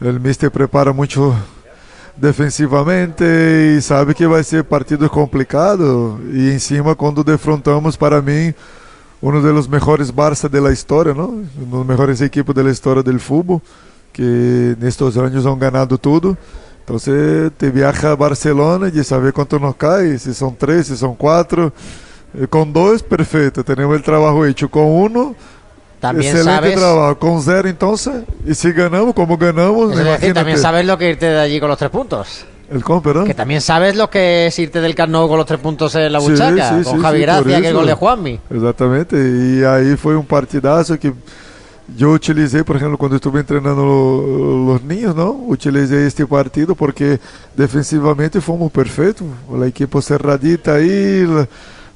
El 0.00 0.20
mister 0.20 0.50
prepara 0.50 0.92
mucho 0.92 1.34
defensivamente 2.16 3.76
y 3.76 3.82
sabe 3.82 4.14
que 4.14 4.26
vai 4.26 4.42
ser 4.42 4.64
partido 4.64 5.08
complicado 5.10 6.18
e 6.32 6.50
encima 6.50 6.94
quando 6.94 7.22
defrontamos 7.22 7.94
para 7.94 8.22
mim 8.22 8.54
um 9.22 9.40
dos 9.40 9.66
melhores 9.66 10.10
Barça 10.10 10.48
da 10.48 10.72
história, 10.72 11.12
não? 11.12 11.44
Um 11.58 11.64
dos 11.64 11.86
melhores 11.86 12.20
equipes 12.20 12.54
da 12.54 12.62
história 12.70 13.02
do 13.02 13.18
futebol 13.18 13.60
que 14.12 14.76
nestes 14.80 15.16
anos 15.16 15.46
han 15.46 15.58
ganado 15.58 15.98
tudo. 15.98 16.36
Você 16.86 17.50
te 17.58 17.68
viaja 17.68 18.12
a 18.12 18.16
Barcelona 18.16 18.90
de 18.90 19.02
saber 19.02 19.32
quanto 19.32 19.58
nos 19.58 19.74
cai, 19.76 20.16
se 20.18 20.32
são 20.32 20.52
três, 20.52 20.86
se 20.86 20.96
são 20.96 21.14
quatro. 21.14 21.72
Eh, 22.38 22.46
Com 22.46 22.66
dois, 22.70 23.02
perfeito, 23.02 23.64
temos 23.64 23.98
o 23.98 24.02
trabalho 24.02 24.46
hecho. 24.46 24.68
Com 24.68 25.04
um, 25.04 25.34
También 26.00 26.32
excelente 26.32 26.54
sabes, 26.54 26.74
trabalho. 26.74 27.16
Com 27.16 27.40
zero, 27.40 27.68
então, 27.68 27.94
e 28.44 28.54
se 28.54 28.72
ganamos, 28.72 29.14
como 29.14 29.36
ganamos, 29.36 29.98
es 29.98 30.04
decir, 30.04 30.34
también 30.34 30.58
sabes 30.58 30.86
lo 30.86 30.96
que 30.96 31.10
irte 31.10 31.26
de 31.26 31.40
allí 31.40 31.58
con 31.58 31.68
los 31.68 31.78
tres 31.78 31.90
puntos. 31.90 32.44
El 32.70 32.82
perdón. 33.00 33.26
Que 33.26 33.34
también 33.34 33.60
sabes 33.60 33.96
lo 33.96 34.10
que 34.10 34.46
es 34.46 34.58
irte 34.58 34.80
del 34.80 34.94
Camp 34.94 35.10
Nou 35.10 35.28
con 35.28 35.38
los 35.38 35.46
tres 35.46 35.60
puntos 35.60 35.94
en 35.94 36.12
la 36.12 36.18
buchaca, 36.18 36.78
sí, 36.78 36.84
con 36.84 36.96
sí, 36.96 37.02
Javi 37.02 37.20
sí, 37.20 37.26
por 37.26 37.44
Gracia, 37.44 37.60
que 37.60 37.68
el 37.68 37.74
gol 37.74 37.86
de 37.86 37.94
Juanmi. 37.94 38.40
Exatamente, 38.50 39.16
e 39.16 39.64
aí 39.64 39.96
foi 39.96 40.16
um 40.16 40.24
partidaço 40.24 40.98
que 40.98 41.12
eu 41.98 42.10
utilizei, 42.12 42.62
por 42.64 42.76
exemplo, 42.76 42.98
quando 42.98 43.14
estive 43.16 43.42
treinando 43.44 43.82
lo- 43.84 44.74
os 44.74 44.82
ninhos, 44.82 45.14
não? 45.14 45.48
Utilizei 45.48 46.06
este 46.06 46.26
partido 46.26 46.74
porque 46.74 47.20
defensivamente 47.56 48.40
fomos 48.40 48.70
perfeitos, 48.72 49.26
a 49.62 49.66
equipe 49.66 50.00
cerradita 50.02 50.74
aí, 50.74 51.24
la- 51.26 51.46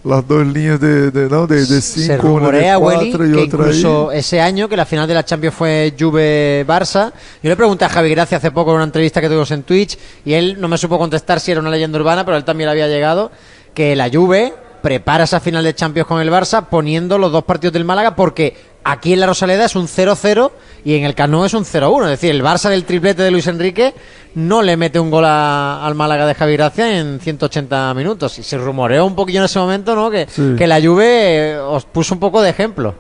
las 0.02 0.26
dos 0.26 0.46
linhas 0.46 0.80
de, 0.80 1.10
de, 1.10 1.28
não, 1.28 1.46
de, 1.46 1.56
de 1.56 1.80
Se 1.82 2.06
cinco, 2.06 2.28
una 2.28 2.46
de 2.50 2.60
rumorea, 2.62 2.78
cuatro 2.78 3.26
y 3.26 3.32
que 3.32 3.36
otra 3.36 3.58
incluso 3.66 4.08
ahí. 4.10 4.18
ese 4.18 4.40
año, 4.40 4.66
que 4.68 4.76
la 4.76 4.86
final 4.86 5.06
de 5.06 5.12
la 5.12 5.24
Champions 5.24 5.54
fue 5.54 5.92
Juve-Barça, 5.98 7.12
yo 7.42 7.50
le 7.50 7.56
pregunté 7.56 7.84
a 7.84 7.88
Javi 7.90 8.08
Gracia 8.10 8.38
hace 8.38 8.50
poco 8.50 8.70
en 8.70 8.76
una 8.76 8.84
entrevista 8.84 9.20
que 9.20 9.26
tuvimos 9.26 9.50
en 9.50 9.62
Twitch, 9.62 9.98
y 10.24 10.32
él 10.32 10.56
no 10.58 10.68
me 10.68 10.78
supo 10.78 10.98
contestar 10.98 11.38
si 11.40 11.50
era 11.50 11.60
una 11.60 11.68
leyenda 11.68 11.98
urbana, 11.98 12.24
pero 12.24 12.36
él 12.38 12.44
también 12.44 12.68
le 12.68 12.72
había 12.72 12.88
llegado, 12.88 13.30
que 13.74 13.94
la 13.94 14.08
Juve 14.08 14.54
prepara 14.82 15.24
esa 15.24 15.40
final 15.40 15.64
de 15.64 15.74
Champions 15.74 16.06
con 16.08 16.20
el 16.20 16.30
Barça 16.30 16.66
poniendo 16.68 17.18
los 17.18 17.32
dos 17.32 17.44
partidos 17.44 17.72
del 17.74 17.84
Málaga, 17.84 18.14
porque 18.16 18.56
aquí 18.84 19.12
en 19.12 19.20
la 19.20 19.26
Rosaleda 19.26 19.64
es 19.66 19.76
un 19.76 19.86
0-0 19.88 20.50
y 20.84 20.94
en 20.96 21.04
el 21.04 21.14
Cano 21.14 21.44
es 21.44 21.54
un 21.54 21.64
0-1. 21.64 22.04
Es 22.04 22.10
decir, 22.10 22.30
el 22.30 22.42
Barça 22.42 22.68
del 22.70 22.84
triplete 22.84 23.22
de 23.22 23.30
Luis 23.30 23.46
Enrique 23.46 23.94
no 24.34 24.62
le 24.62 24.76
mete 24.76 24.98
un 25.00 25.10
gol 25.10 25.24
a- 25.24 25.84
al 25.84 25.94
Málaga 25.94 26.26
de 26.26 26.34
Javi 26.34 26.56
Gracia 26.56 26.98
en 26.98 27.20
180 27.20 27.92
minutos. 27.94 28.38
Y 28.38 28.42
se 28.42 28.56
rumoreó 28.58 29.04
un 29.04 29.14
poquillo 29.14 29.40
en 29.40 29.44
ese 29.46 29.58
momento, 29.58 29.94
¿no? 29.94 30.10
Que, 30.10 30.26
Sí. 30.30 30.54
que 30.56 30.66
la 30.66 30.80
Juve 30.80 31.50
eh, 31.52 31.58
os 31.58 31.84
puso 31.84 32.14
un 32.14 32.20
poco 32.20 32.40
de 32.42 32.50
ejemplo. 32.50 32.94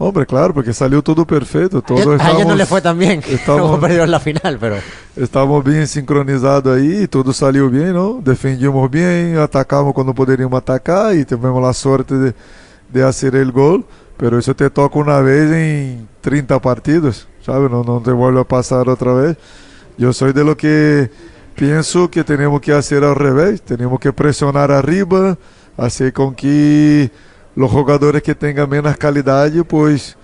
Hombre, 0.00 0.24
claro, 0.26 0.54
porque 0.54 0.72
salió 0.72 1.02
todo 1.02 1.26
perfeito. 1.26 1.82
Todo 1.82 2.12
a 2.12 2.30
ella 2.30 2.44
no 2.44 2.54
le 2.54 2.66
fue 2.66 2.80
tan 2.80 2.96
bien, 2.96 3.20
estamos, 3.28 3.78
perdió 3.80 4.04
en 4.04 4.10
la 4.12 4.20
final, 4.20 4.56
pero... 4.60 4.76
Estamos 5.16 5.64
bien 5.64 5.88
sincronizados 5.88 6.76
ahí, 6.76 7.08
todo 7.08 7.32
salió 7.32 7.68
bien, 7.68 7.94
¿no? 7.94 8.20
Defendimos 8.22 8.88
bien, 8.88 9.36
atacamos 9.38 9.92
cuando 9.92 10.14
poderíamos 10.14 10.56
atacar 10.56 11.16
y 11.16 11.24
tuvimos 11.24 11.60
la 11.60 11.72
suerte 11.72 12.14
de, 12.14 12.34
de 12.92 13.02
hacer 13.02 13.34
el 13.34 13.50
gol, 13.50 13.84
pero 14.16 14.38
eso 14.38 14.54
te 14.54 14.70
toca 14.70 14.96
una 15.00 15.18
vez 15.18 15.50
en 15.50 16.08
30 16.20 16.60
partidos, 16.60 17.26
¿sabes? 17.44 17.68
No, 17.68 17.82
no 17.82 18.00
te 18.00 18.12
vuelve 18.12 18.40
a 18.40 18.44
pasar 18.44 18.88
otra 18.88 19.12
vez. 19.14 19.36
Yo 19.96 20.12
soy 20.12 20.32
de 20.32 20.44
lo 20.44 20.56
que 20.56 21.10
pienso 21.56 22.08
que 22.08 22.22
tenemos 22.22 22.60
que 22.60 22.72
hacer 22.72 23.02
al 23.02 23.16
revés, 23.16 23.62
tenemos 23.62 23.98
que 23.98 24.12
presionar 24.12 24.70
arriba, 24.70 25.36
hacer 25.76 26.12
con 26.12 26.36
que... 26.36 27.10
os 27.66 27.72
jogadores 27.72 28.22
que 28.22 28.34
tenham 28.34 28.66
menos 28.66 28.96
qualidade, 28.96 29.62
pois 29.64 30.16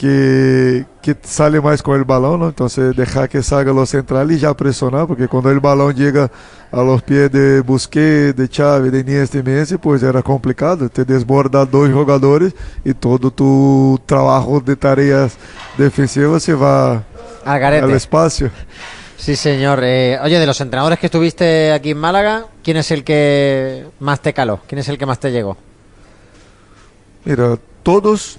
que, 0.00 0.86
que 1.02 1.14
sale 1.22 1.60
mais 1.60 1.82
com 1.82 1.92
o 1.92 2.04
balão, 2.04 2.38
não? 2.38 2.48
Então 2.48 2.66
você 2.68 2.92
deixar 2.94 3.28
que 3.28 3.42
salga 3.42 3.70
los 3.70 3.90
central 3.90 4.30
e 4.30 4.38
já 4.38 4.54
pressionar, 4.54 5.06
porque 5.06 5.28
quando 5.28 5.50
o 5.50 5.60
balão 5.60 5.94
chega 5.94 6.30
a 6.72 6.80
los 6.80 7.02
pés 7.02 7.28
de 7.30 7.62
Busquets, 7.62 8.34
de 8.34 8.48
Xavi, 8.50 8.90
de 8.90 9.00
Iniesta 9.00 9.42
Messi, 9.42 9.76
pois 9.76 10.02
era 10.02 10.22
complicado, 10.22 10.88
te 10.88 11.04
desbordar 11.04 11.66
dois 11.66 11.92
jogadores 11.92 12.54
e 12.82 12.94
todo 12.94 13.30
tu 13.30 14.00
trabalho 14.06 14.60
de 14.60 14.74
tarefas 14.74 15.36
defensivas 15.76 16.42
se 16.42 16.54
vai 16.54 17.04
Al 17.44 17.90
espaço. 17.90 18.50
Sí, 19.16 19.36
señor. 19.36 19.80
Eh, 19.82 20.18
oye, 20.22 20.38
de 20.38 20.46
los 20.46 20.60
entrenadores 20.60 20.98
que 20.98 21.06
estuviste 21.06 21.72
aquí 21.72 21.90
en 21.90 21.98
Málaga, 21.98 22.46
¿quién 22.62 22.78
es 22.78 22.90
el 22.90 23.04
que 23.04 23.86
más 23.98 24.20
te 24.20 24.32
caló? 24.32 24.60
¿Quién 24.66 24.78
es 24.78 24.88
el 24.88 24.96
que 24.96 25.04
más 25.04 25.18
te 25.18 25.30
llegó? 25.30 25.56
Mira, 27.24 27.58
todos, 27.84 28.38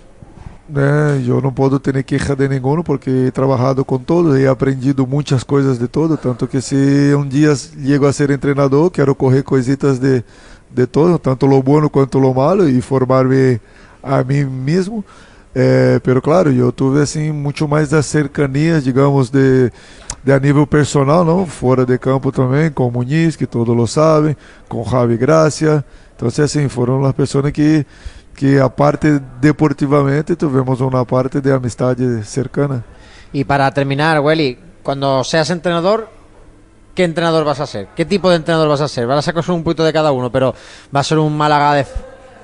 né, 0.67 1.23
eu 1.27 1.39
não 1.39 1.53
posso 1.53 1.79
ter 1.79 2.03
queixa 2.03 2.35
de 2.35 2.47
nenhum 2.47 2.81
porque 2.81 3.09
he 3.27 3.31
trabalhado 3.31 3.85
com 3.85 3.99
todos 3.99 4.39
e 4.39 4.47
aprendido 4.47 5.05
muitas 5.05 5.43
coisas 5.43 5.77
de 5.77 5.87
todos, 5.87 6.19
tanto 6.19 6.47
que 6.47 6.59
se 6.61 7.13
um 7.15 7.27
dia 7.27 7.55
chego 7.55 8.07
a 8.07 8.13
ser 8.13 8.35
treinador, 8.39 8.89
quero 8.89 9.13
correr 9.13 9.43
coisitas 9.43 9.99
de, 9.99 10.23
de 10.71 10.87
todo, 10.87 11.19
tanto 11.19 11.45
lo 11.45 11.61
bueno 11.61 11.89
quanto 11.89 12.17
lo 12.17 12.33
malo 12.33 12.67
e 12.67 12.81
formar-me 12.81 13.59
a 14.01 14.23
mim 14.23 14.45
mesmo. 14.45 15.05
É, 15.53 15.99
pero 15.99 16.21
claro, 16.21 16.51
eu 16.51 16.71
tive 16.71 17.01
assim 17.01 17.31
muito 17.31 17.67
mais 17.67 17.89
das 17.89 18.05
cercanias, 18.05 18.83
digamos, 18.83 19.29
de, 19.29 19.71
de 20.23 20.31
a 20.31 20.39
nível 20.39 20.65
personal, 20.65 21.25
não, 21.25 21.45
fora 21.45 21.85
de 21.85 21.97
campo 21.97 22.31
também, 22.31 22.71
com 22.71 22.89
Muniz, 22.89 23.35
que 23.35 23.45
todos 23.45 23.75
lo 23.75 23.85
sabem, 23.85 24.35
com 24.69 24.83
Javi 24.83 25.17
Gracia. 25.17 25.83
Então, 26.15 26.29
assim, 26.43 26.69
foram 26.69 27.03
as 27.03 27.13
pessoas 27.13 27.51
que 27.51 27.85
que 28.35 28.59
aparte 28.59 29.19
deportivamente 29.39 30.35
tuvimos 30.35 30.81
una 30.81 31.03
parte 31.05 31.41
de 31.41 31.53
amistad 31.53 31.95
cercana. 32.23 32.83
Y 33.33 33.43
para 33.43 33.71
terminar, 33.71 34.19
Welly, 34.19 34.57
cuando 34.83 35.23
seas 35.23 35.49
entrenador, 35.49 36.09
¿qué 36.95 37.03
entrenador 37.03 37.45
vas 37.45 37.59
a 37.59 37.67
ser? 37.67 37.87
¿Qué 37.95 38.05
tipo 38.05 38.29
de 38.29 38.37
entrenador 38.37 38.67
vas 38.67 38.81
a 38.81 38.87
ser? 38.87 39.07
Vas 39.07 39.19
a 39.19 39.21
sacar 39.21 39.49
un 39.51 39.63
poquito 39.63 39.83
de 39.83 39.93
cada 39.93 40.11
uno, 40.11 40.31
pero 40.31 40.53
va 40.93 40.99
a 40.99 41.03
ser 41.03 41.17
un 41.19 41.37
Málaga 41.37 41.73
de... 41.75 41.85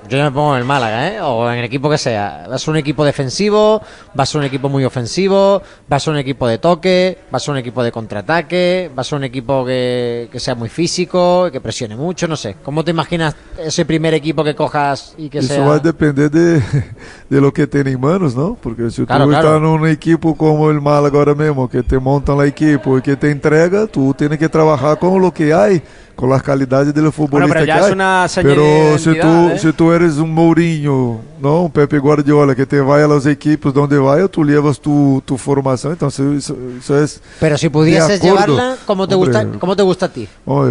Yo 0.10 0.24
me 0.24 0.32
pongo 0.32 0.54
en 0.54 0.60
el 0.60 0.66
Málaga, 0.66 1.08
¿eh? 1.08 1.22
O 1.22 1.50
en 1.52 1.60
el 1.60 1.66
equipo 1.66 1.90
que 1.90 1.98
sea. 1.98 2.46
Va 2.50 2.56
a 2.56 2.60
ser 2.60 2.70
un 2.72 2.78
equipo 2.78 3.04
defensivo, 3.06 3.82
va 4.18 4.24
a 4.24 4.26
ser 4.26 4.40
un 4.40 4.46
equipo 4.46 4.70
muy 4.70 4.86
ofensivo, 4.86 5.62
va 5.92 5.98
a 5.98 6.00
ser 6.00 6.14
un 6.14 6.20
equipo 6.20 6.48
de 6.48 6.58
toque, 6.58 7.18
va 7.34 7.38
a 7.38 7.40
ser 7.40 7.52
un 7.52 7.58
equipo 7.58 7.84
de 7.84 7.92
contraataque, 7.92 8.92
va 8.98 9.02
a 9.02 9.04
ser 9.04 9.18
un 9.18 9.24
equipo 9.26 9.66
que, 9.66 10.30
que 10.32 10.40
sea 10.40 10.56
muy 10.56 10.70
físico, 10.70 11.50
que 11.52 11.60
presione 11.62 11.96
mucho, 11.96 12.28
no 12.28 12.36
sé. 12.36 12.56
¿Cómo 12.64 12.84
te 12.84 12.92
imaginas 12.92 13.36
ese 13.58 13.86
primer 13.86 14.14
equipo 14.14 14.44
que 14.44 14.56
cojas 14.56 15.14
y 15.18 15.30
que 15.30 15.40
Isso 15.40 15.54
sea... 15.54 15.66
vai 15.66 15.80
depender 15.80 16.30
de, 16.30 16.62
de 17.30 17.42
lo 17.42 17.52
que 17.52 17.68
tem 17.68 17.88
em 17.88 17.98
manos, 17.98 18.36
não? 18.36 18.56
Porque 18.56 18.90
se 18.90 19.06
Claro, 19.06 19.26
tu 19.26 19.30
claro. 19.30 19.48
está 19.48 19.60
num 19.60 19.86
equipo 19.88 20.36
como 20.36 20.70
o 20.70 20.82
Mal 20.82 21.06
agora 21.06 21.34
mesmo, 21.34 21.68
que 21.68 21.82
te 21.82 21.98
montam 21.98 22.40
a 22.40 22.48
equipe 22.48 22.90
e 22.98 23.02
que 23.02 23.16
te 23.16 23.32
entrega, 23.32 23.88
tu 23.88 24.14
tens 24.14 24.38
que 24.38 24.48
trabalhar 24.48 24.96
com 24.98 25.20
o 25.20 25.32
que 25.32 25.52
há, 25.52 25.68
com 26.16 26.34
as 26.34 26.42
qualidades 26.42 26.92
do 26.94 27.12
futebolista 27.12 27.54
pero 27.54 27.66
ya 27.66 27.76
que 27.76 27.80
es 27.80 27.86
hay. 27.88 27.94
una 27.94 28.28
señal 28.28 28.50
de 28.50 28.56
Pero 28.56 28.98
tu, 28.98 29.12
identidad, 29.12 29.52
¿eh? 29.56 29.60
se 29.60 29.74
tu 29.74 29.92
eres 29.98 30.18
um 30.18 30.28
Mourinho, 30.28 31.20
não, 31.40 31.66
um 31.66 31.70
Pepe 31.70 31.98
Guardiola, 31.98 32.56
que 32.56 32.66
te 32.66 32.82
vai 32.82 33.04
às 33.04 33.26
equipes 33.26 33.76
onde 33.76 33.98
vai, 33.98 34.28
tu 34.28 34.42
levas 34.42 34.78
tu, 34.78 35.22
tu 35.26 35.38
formação, 35.38 35.92
então 35.92 36.08
isso, 36.08 36.34
isso, 36.34 36.58
isso 36.80 36.94
é 36.94 37.06
Pero 37.40 37.58
si 37.58 37.70
pudieses 37.70 38.22
llevarla, 38.22 38.78
¿cómo 38.86 39.08
te, 39.08 39.16
Hombre. 39.16 39.32
gusta, 39.32 39.60
¿cómo 39.60 39.76
te 39.76 39.84
gusta 39.84 40.06
a 40.06 40.10
ti? 40.10 40.28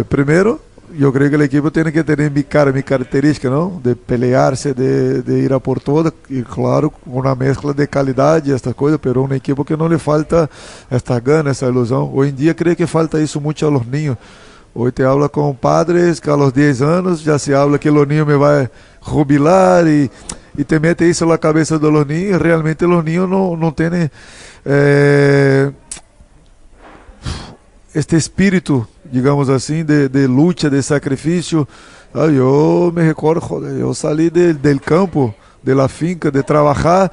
Primeiro, 0.09 0.59
yo 0.97 1.11
creo 1.11 1.29
que 1.29 1.35
el 1.35 1.41
equipo 1.41 1.71
tiene 1.71 1.91
que 1.91 2.03
tener 2.03 2.31
mi 2.31 2.43
cara, 2.43 2.71
mi 2.71 2.81
característica, 2.81 3.49
¿no? 3.49 3.79
De 3.83 3.95
pelearse, 3.95 4.73
de, 4.73 5.21
de 5.21 5.39
ir 5.39 5.53
a 5.53 5.59
por 5.59 5.79
todo, 5.79 6.13
y 6.29 6.41
claro, 6.43 6.93
una 7.05 7.35
mezcla 7.35 7.73
de 7.73 7.87
calidad 7.87 8.43
y 8.45 8.51
estas 8.51 8.73
cosas, 8.73 8.99
pero 9.01 9.21
un 9.21 9.33
equipo 9.33 9.63
que 9.63 9.75
no 9.75 9.87
le 9.87 9.99
falta 9.99 10.49
esta 10.89 11.19
gana, 11.19 11.51
esa 11.51 11.67
ilusión. 11.67 12.09
Hoy 12.13 12.29
en 12.29 12.35
día 12.35 12.55
creo 12.55 12.75
que 12.75 12.87
falta 12.87 13.19
eso 13.19 13.39
mucho 13.41 13.67
a 13.67 13.71
los 13.71 13.85
niños. 13.85 14.17
Hoy 14.79 14.91
te 14.91 15.03
habla 15.03 15.27
con 15.27 15.55
padres 15.55 16.21
que 16.21 16.29
a 16.29 16.37
los 16.37 16.53
10 16.53 16.81
años 16.83 17.23
ya 17.23 17.39
se 17.39 17.55
habla 17.55 17.79
que 17.79 17.89
los 17.89 18.07
niños 18.07 18.27
me 18.27 18.35
van 18.35 18.69
a 19.07 19.11
jubilar 19.11 19.87
y, 19.87 20.09
y 20.57 20.63
te 20.63 20.79
mete 20.79 21.09
eso 21.09 21.25
en 21.25 21.31
la 21.31 21.37
cabeza 21.37 21.77
de 21.77 21.91
los 21.91 22.05
niños. 22.05 22.41
Realmente 22.41 22.85
los 22.85 23.03
niños 23.03 23.29
no, 23.29 23.55
no 23.55 23.73
tienen 23.73 24.11
eh, 24.65 25.71
este 27.93 28.17
espíritu, 28.17 28.85
digamos 29.11 29.49
assim, 29.49 29.83
de, 29.85 30.09
de 30.09 30.27
luta, 30.27 30.69
de 30.69 30.81
sacrifício. 30.83 31.67
Ah, 32.13 32.25
eu 32.27 32.91
me 32.95 33.03
recordo, 33.03 33.67
eu 33.67 33.93
saí 33.93 34.29
de, 34.29 34.53
del 34.53 34.79
campo, 34.79 35.35
de 35.61 35.75
la 35.75 35.87
finca, 35.87 36.31
de 36.31 36.41
trabalhar. 36.41 37.11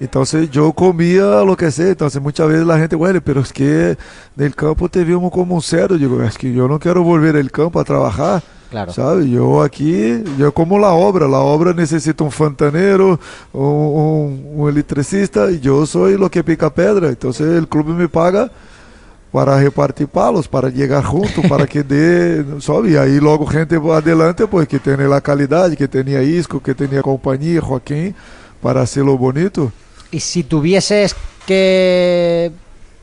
Então, 0.00 0.22
eu 0.54 0.72
comia 0.72 1.42
lo 1.42 1.54
que 1.54 1.70
sea. 1.70 1.92
Então, 1.92 2.08
muitas 2.22 2.48
vezes 2.48 2.68
a 2.68 2.78
gente, 2.78 2.96
bueno, 2.96 3.20
pero 3.20 3.42
es 3.42 3.52
que 3.52 3.98
del 4.34 4.54
campo 4.54 4.88
te 4.88 5.04
vimos 5.04 5.30
como 5.30 5.54
um 5.54 5.60
cerdo. 5.60 5.98
Digo, 5.98 6.22
es 6.22 6.38
que 6.38 6.56
eu 6.56 6.66
não 6.66 6.78
quero 6.78 7.04
volver 7.04 7.34
del 7.34 7.50
campo 7.50 7.78
a 7.78 7.84
trabalhar. 7.84 8.42
Claro. 8.70 8.92
¿Sabe? 8.92 9.28
Yo 9.28 9.62
aquí, 9.62 10.22
yo 10.38 10.52
como 10.52 10.78
la 10.78 10.92
obra, 10.92 11.26
la 11.26 11.40
obra 11.40 11.72
necesita 11.72 12.22
un 12.22 12.30
fontanero, 12.30 13.18
un, 13.52 13.62
un, 13.62 14.52
un 14.54 14.68
electricista, 14.68 15.50
y 15.50 15.58
yo 15.58 15.84
soy 15.86 16.16
lo 16.16 16.30
que 16.30 16.44
pica 16.44 16.72
pedra. 16.72 17.08
Entonces 17.08 17.48
el 17.48 17.66
club 17.66 17.88
me 17.88 18.08
paga 18.08 18.50
para 19.32 19.58
repartir 19.58 20.08
palos, 20.08 20.48
para 20.48 20.70
chegar 20.70 21.04
junto, 21.04 21.42
para 21.42 21.66
que 21.66 21.82
dê, 21.82 22.44
sabe? 22.60 22.90
E 22.90 22.98
aí 22.98 23.20
logo 23.20 23.46
gente 23.46 23.76
adelante, 23.76 24.46
pues 24.46 24.66
que 24.66 24.78
tem 24.78 24.94
a 24.94 25.20
qualidade, 25.20 25.76
que 25.76 25.86
tenha 25.86 26.22
Isco, 26.22 26.60
que 26.60 26.74
tenha 26.74 27.02
companhia, 27.02 27.60
Joaquim, 27.60 28.14
para 28.60 28.82
hacerlo 28.82 29.16
bonito. 29.16 29.72
Y 30.10 30.20
si 30.20 30.42
tuvieses 30.42 31.14
que 31.46 32.50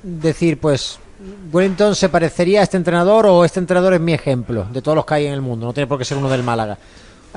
decir, 0.03 0.57
pues, 0.57 0.99
Wellington 1.51 1.95
se 1.95 2.09
parecería 2.09 2.59
a 2.59 2.63
este 2.63 2.77
entrenador 2.77 3.25
o 3.25 3.43
este 3.43 3.59
entrenador 3.59 3.93
es 3.93 4.01
mi 4.01 4.13
ejemplo 4.13 4.65
de 4.71 4.81
todos 4.81 4.95
los 4.95 5.05
que 5.05 5.15
hay 5.15 5.25
en 5.25 5.33
el 5.33 5.41
mundo, 5.41 5.65
no 5.65 5.73
tiene 5.73 5.87
por 5.87 5.97
qué 5.97 6.05
ser 6.05 6.17
uno 6.17 6.29
del 6.29 6.43
Málaga. 6.43 6.77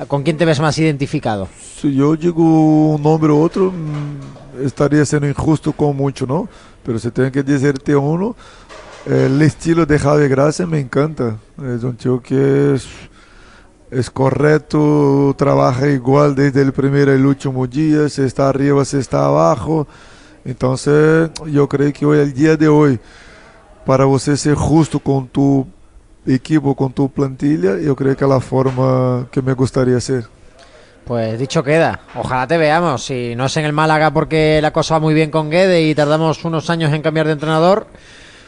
¿Con 0.07 0.23
quién 0.23 0.37
te 0.37 0.45
ves 0.45 0.59
más 0.59 0.77
identificado? 0.77 1.47
Si 1.79 1.93
yo 1.93 2.15
digo 2.15 2.95
un 2.95 3.03
nombre 3.03 3.31
u 3.31 3.41
otro, 3.41 3.71
mm, 3.71 4.63
estaría 4.65 5.05
siendo 5.05 5.27
injusto 5.27 5.73
con 5.73 5.95
mucho, 5.95 6.25
¿no? 6.25 6.47
Pero 6.83 6.97
si 6.97 7.11
tengo 7.11 7.31
que 7.31 7.43
decirte 7.43 7.95
uno, 7.95 8.35
el 9.05 9.41
estilo 9.41 9.85
de 9.85 9.99
Javi 9.99 10.27
Gracia 10.27 10.65
me 10.65 10.79
encanta. 10.79 11.37
Es 11.75 11.83
un 11.83 11.95
tío 11.97 12.21
que 12.21 12.75
es, 12.75 12.87
es 13.91 14.09
correcto, 14.09 15.35
trabaja 15.37 15.87
igual 15.87 16.33
desde 16.33 16.61
el 16.61 16.71
primer 16.71 17.09
y 17.09 17.11
el 17.11 17.25
último 17.25 17.67
día, 17.67 18.09
se 18.09 18.25
está 18.25 18.49
arriba, 18.49 18.83
se 18.85 18.99
está 18.99 19.25
abajo. 19.25 19.87
Entonces, 20.45 21.29
yo 21.47 21.67
creo 21.67 21.93
que 21.93 22.05
hoy, 22.05 22.19
el 22.19 22.33
día 22.33 22.57
de 22.57 22.67
hoy, 22.67 22.99
para 23.85 24.05
você 24.05 24.37
ser 24.37 24.55
justo 24.55 24.99
com 24.99 25.25
tu 25.25 25.65
equipo, 26.27 26.75
com 26.75 26.89
tu 26.89 27.09
plantilla, 27.09 27.71
eu 27.81 27.95
creio 27.95 28.15
que 28.15 28.23
é 28.23 28.27
a 28.27 28.39
forma 28.39 29.27
que 29.31 29.41
me 29.41 29.53
gustaría 29.53 29.99
ser. 29.99 30.25
Pues 31.05 31.37
dicho 31.39 31.63
queda, 31.63 32.01
ojalá 32.15 32.45
te 32.45 32.57
veamos. 32.57 33.03
Si 33.03 33.35
no 33.35 33.45
es 33.45 33.57
en 33.57 33.65
el 33.65 33.73
Málaga 33.73 34.11
porque 34.11 34.59
la 34.61 34.71
cosa 34.71 34.95
va 34.95 34.99
muy 34.99 35.13
bien 35.13 35.31
con 35.31 35.49
Guede 35.49 35.81
y 35.81 35.95
tardamos 35.95 36.45
unos 36.45 36.69
años 36.69 36.93
en 36.93 37.01
cambiar 37.01 37.25
de 37.25 37.33
entrenador, 37.33 37.87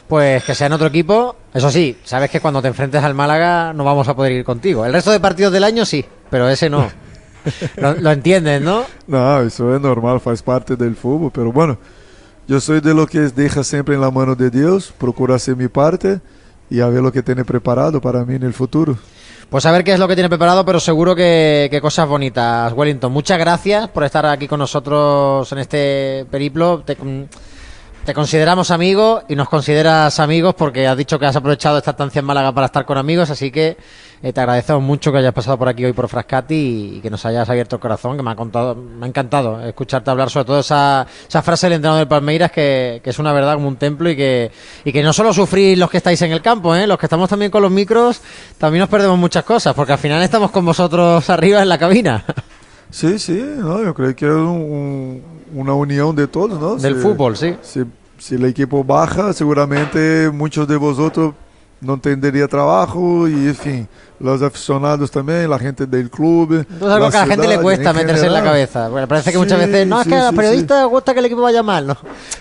pues 0.08 0.44
que 0.44 0.54
sea 0.54 0.68
en 0.68 0.72
otro 0.74 0.86
equipo. 0.86 1.34
Eso 1.52 1.70
sí, 1.70 1.98
sabes 2.04 2.30
que 2.30 2.40
cuando 2.40 2.62
te 2.62 2.68
enfrentes 2.68 3.02
al 3.02 3.14
Málaga 3.14 3.72
no 3.72 3.84
vamos 3.84 4.06
a 4.06 4.14
poder 4.14 4.32
ir 4.32 4.44
contigo. 4.44 4.86
El 4.86 4.92
resto 4.92 5.10
de 5.10 5.18
partidos 5.18 5.52
del 5.52 5.64
año 5.64 5.84
sí, 5.84 6.04
pero 6.30 6.48
ese 6.48 6.70
no. 6.70 6.88
lo, 7.76 7.94
lo 7.94 8.12
entiendes, 8.12 8.62
¿no? 8.62 8.84
No, 9.08 9.40
eso 9.40 9.74
es 9.74 9.80
normal, 9.80 10.20
faz 10.20 10.40
parte 10.40 10.76
del 10.76 10.94
fútbol, 10.94 11.32
pero 11.34 11.50
bueno. 11.50 11.76
Eu 12.46 12.60
sou 12.60 12.78
de 12.78 12.92
lo 12.92 13.06
que 13.06 13.20
deixa 13.32 13.64
sempre 13.64 13.96
na 13.96 14.10
mão 14.10 14.36
de 14.36 14.50
Deus, 14.50 14.92
procura 14.98 15.38
ser 15.38 15.56
mi 15.56 15.66
parte 15.66 16.20
e 16.70 16.82
a 16.82 16.88
ver 16.88 17.00
lo 17.00 17.10
que 17.10 17.22
tiene 17.22 17.42
preparado 17.42 18.02
para 18.02 18.22
mí 18.26 18.34
en 18.34 18.42
el 18.42 18.52
futuro. 18.52 18.98
Pues 19.48 19.64
a 19.64 19.72
ver 19.72 19.82
qué 19.82 19.94
es 19.94 19.98
lo 19.98 20.06
que 20.06 20.14
tiene 20.14 20.28
preparado, 20.28 20.62
pero 20.62 20.78
seguro 20.78 21.16
que, 21.16 21.68
que 21.70 21.80
cosas 21.80 22.06
bonitas, 22.06 22.72
Wellington. 22.74 23.10
Muchas 23.10 23.38
gracias 23.38 23.88
por 23.88 24.04
estar 24.04 24.26
aquí 24.26 24.46
con 24.46 24.58
nosotros 24.58 25.50
en 25.52 25.58
este 25.58 26.26
periplo. 26.30 26.80
Te, 26.80 26.98
te 28.04 28.12
consideramos 28.12 28.70
amigo 28.70 29.22
y 29.28 29.34
nos 29.34 29.48
consideras 29.48 30.20
amigos 30.20 30.54
porque 30.54 30.86
has 30.86 30.96
dicho 30.96 31.18
que 31.18 31.24
has 31.24 31.36
aprovechado 31.36 31.78
esta 31.78 31.92
estancia 31.92 32.18
en 32.18 32.26
Málaga 32.26 32.52
para 32.52 32.66
estar 32.66 32.84
con 32.84 32.98
amigos, 32.98 33.30
así 33.30 33.50
que 33.50 33.78
eh, 34.22 34.32
te 34.32 34.40
agradecemos 34.40 34.82
mucho 34.82 35.10
que 35.10 35.18
hayas 35.18 35.32
pasado 35.32 35.56
por 35.56 35.68
aquí 35.68 35.86
hoy 35.86 35.94
por 35.94 36.08
Frascati 36.08 36.96
y, 36.96 37.00
que 37.00 37.08
nos 37.08 37.24
hayas 37.24 37.48
abierto 37.48 37.76
el 37.76 37.80
corazón, 37.80 38.18
que 38.18 38.22
me 38.22 38.30
ha 38.30 38.36
contado, 38.36 38.74
me 38.74 39.06
ha 39.06 39.08
encantado 39.08 39.58
escucharte 39.66 40.10
hablar 40.10 40.28
sobre 40.28 40.44
todo 40.44 40.60
esa, 40.60 41.06
esa 41.26 41.40
frase 41.40 41.66
del 41.66 41.76
entrenador 41.76 42.00
del 42.00 42.08
Palmeiras 42.08 42.52
que, 42.52 43.00
es 43.02 43.18
una 43.18 43.32
verdad 43.32 43.54
como 43.54 43.68
un 43.68 43.76
templo 43.76 44.10
y 44.10 44.16
que, 44.16 44.50
y 44.84 44.92
que 44.92 45.02
no 45.02 45.14
solo 45.14 45.32
sufrís 45.32 45.78
los 45.78 45.90
que 45.90 45.96
estáis 45.96 46.20
en 46.20 46.32
el 46.32 46.42
campo, 46.42 46.76
¿eh? 46.76 46.86
los 46.86 46.98
que 46.98 47.06
estamos 47.06 47.30
también 47.30 47.50
con 47.50 47.62
los 47.62 47.70
micros, 47.70 48.20
también 48.58 48.80
nos 48.80 48.90
perdemos 48.90 49.18
muchas 49.18 49.44
cosas, 49.44 49.72
porque 49.72 49.92
al 49.92 49.98
final 49.98 50.22
estamos 50.22 50.50
con 50.50 50.66
vosotros 50.66 51.30
arriba 51.30 51.62
en 51.62 51.70
la 51.70 51.78
cabina. 51.78 52.22
Sí, 52.90 53.18
sí, 53.18 53.42
no, 53.58 53.82
yo 53.82 53.92
creo 53.94 54.14
que 54.14 54.26
es 54.26 54.30
un, 54.30 55.33
una 55.54 55.72
unión 55.74 56.14
de 56.16 56.26
todos, 56.26 56.60
¿no? 56.60 56.76
Del 56.76 56.96
Si- 56.96 57.00
fútbol, 57.00 57.36
sí. 57.36 57.56
Si, 57.62 57.82
si 58.18 58.34
el 58.34 58.44
equipo 58.44 58.84
baja, 58.84 59.32
seguramente 59.32 60.30
muchos 60.32 60.66
de 60.68 60.76
vosotros 60.76 61.34
no 61.80 61.98
tendría 62.00 62.48
trabajo 62.48 63.28
y, 63.28 63.48
en 63.48 63.54
fin, 63.54 63.88
los 64.18 64.40
aficionados 64.40 65.10
también, 65.10 65.50
la 65.50 65.58
gente 65.58 65.84
del 65.86 66.08
club. 66.08 66.54
Entonces 66.54 66.80
es 66.80 66.92
algo 66.94 67.10
que 67.10 67.16
a 67.18 67.20
la 67.20 67.26
gente 67.26 67.46
le 67.48 67.60
cuesta 67.60 67.90
en 67.90 67.96
meterse 67.96 68.26
en 68.26 68.32
la 68.32 68.38
general. 68.38 68.44
cabeza. 68.44 68.88
Bueno, 68.88 69.06
parece 69.06 69.26
que 69.30 69.32
Sí, 69.36 69.38
muchas 69.38 69.58
veces, 69.58 69.86
no, 69.86 69.98
es 69.98 70.04
sí, 70.04 70.08
que 70.10 70.16
a 70.16 70.24
los 70.26 70.34
periodistas 70.34 70.80
les 70.82 70.88
gusta 70.90 71.12
que 71.12 71.18
el 71.18 71.26
equipo 71.26 71.42
vaya 71.42 71.62
mal, 71.62 71.86
¿no? 71.86 71.96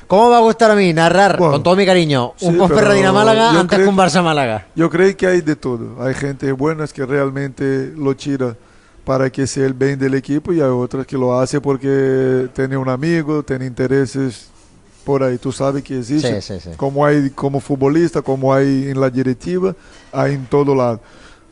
¿Cómo 0.07 0.29
va 0.29 0.37
a 0.37 0.41
gustar 0.41 0.71
a 0.71 0.75
mí 0.75 0.93
narrar, 0.93 1.37
Bueno, 1.37 1.53
con 1.53 1.63
todo 1.63 1.75
mi 1.75 1.85
cariño, 1.85 2.33
un 2.41 2.57
Ponferradina 2.57 3.11
Málaga 3.11 3.59
antes 3.59 3.79
que 3.79 3.85
un 3.85 3.97
Barça 3.97 4.23
Málaga? 4.23 4.67
Yo 4.75 4.89
creo 4.89 5.17
que 5.17 5.27
hay 5.27 5.41
de 5.41 5.57
todo. 5.57 6.01
Hay 6.01 6.13
gente 6.13 6.49
buena 6.53 6.87
que 6.87 7.05
realmente 7.05 7.91
lo 7.97 8.15
tira 8.15 8.55
para 9.05 9.29
que 9.29 9.45
sea 9.45 9.65
el 9.65 9.73
bien 9.73 9.99
del 9.99 10.13
equipo 10.13 10.53
y 10.53 10.61
hay 10.61 10.69
otras 10.69 11.05
que 11.05 11.17
lo 11.17 11.37
hace 11.37 11.59
porque 11.59 12.47
tiene 12.53 12.77
un 12.77 12.89
amigo, 12.89 13.43
tiene 13.43 13.65
intereses 13.65 14.49
por 15.03 15.23
ahí. 15.23 15.37
Tú 15.37 15.51
sabes 15.51 15.83
que 15.83 15.99
existe. 15.99 16.41
Sí, 16.41 16.53
sí, 16.53 16.59
sí. 16.59 16.69
Como 16.77 17.05
hay 17.05 17.29
como 17.31 17.59
futbolista, 17.59 18.21
como 18.21 18.53
hay 18.53 18.89
en 18.89 18.99
la 18.99 19.09
directiva, 19.09 19.75
hay 20.11 20.35
en 20.35 20.45
todo 20.45 20.73
lado. 20.73 21.01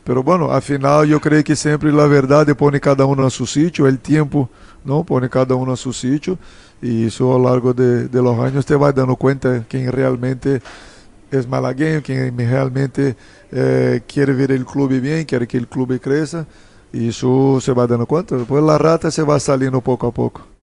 Pero 0.04 0.22
bueno, 0.22 0.50
al 0.50 0.62
final 0.62 1.06
yo 1.06 1.20
creo 1.20 1.44
que 1.44 1.54
siempre 1.54 1.92
la 1.92 2.06
verdad 2.06 2.46
pone 2.56 2.80
cada 2.80 3.04
uno 3.04 3.26
a 3.26 3.30
su 3.30 3.46
sitio, 3.46 3.86
el 3.86 3.98
tiempo 4.00 4.48
no 4.84 5.04
pone 5.04 5.28
cada 5.28 5.54
uno 5.54 5.72
a 5.72 5.76
su 5.76 5.92
sitio 5.92 6.38
y 6.80 7.06
eso 7.06 7.32
a 7.36 7.38
lo 7.38 7.48
largo 7.48 7.72
de, 7.72 8.08
de 8.08 8.22
los 8.22 8.36
años 8.40 8.66
te 8.66 8.74
vas 8.74 8.92
dando 8.92 9.14
cuenta 9.14 9.64
quién 9.68 9.92
realmente 9.92 10.60
es 11.30 11.46
malagueño, 11.46 12.02
quien 12.02 12.36
realmente 12.36 13.16
eh, 13.52 14.02
quiere 14.06 14.32
ver 14.32 14.50
el 14.50 14.66
club 14.66 14.90
bien, 15.00 15.24
quiere 15.24 15.46
que 15.46 15.56
el 15.56 15.68
club 15.68 16.00
crezca 16.00 16.46
Isso 16.92 17.54
você 17.54 17.72
vai 17.72 17.86
dando 17.86 18.06
quanto? 18.06 18.36
Depois 18.36 18.62
a 18.68 18.76
Rata 18.76 19.10
você 19.10 19.22
vai 19.24 19.40
salindo 19.40 19.80
pouco 19.80 20.06
a 20.06 20.12
pouco. 20.12 20.51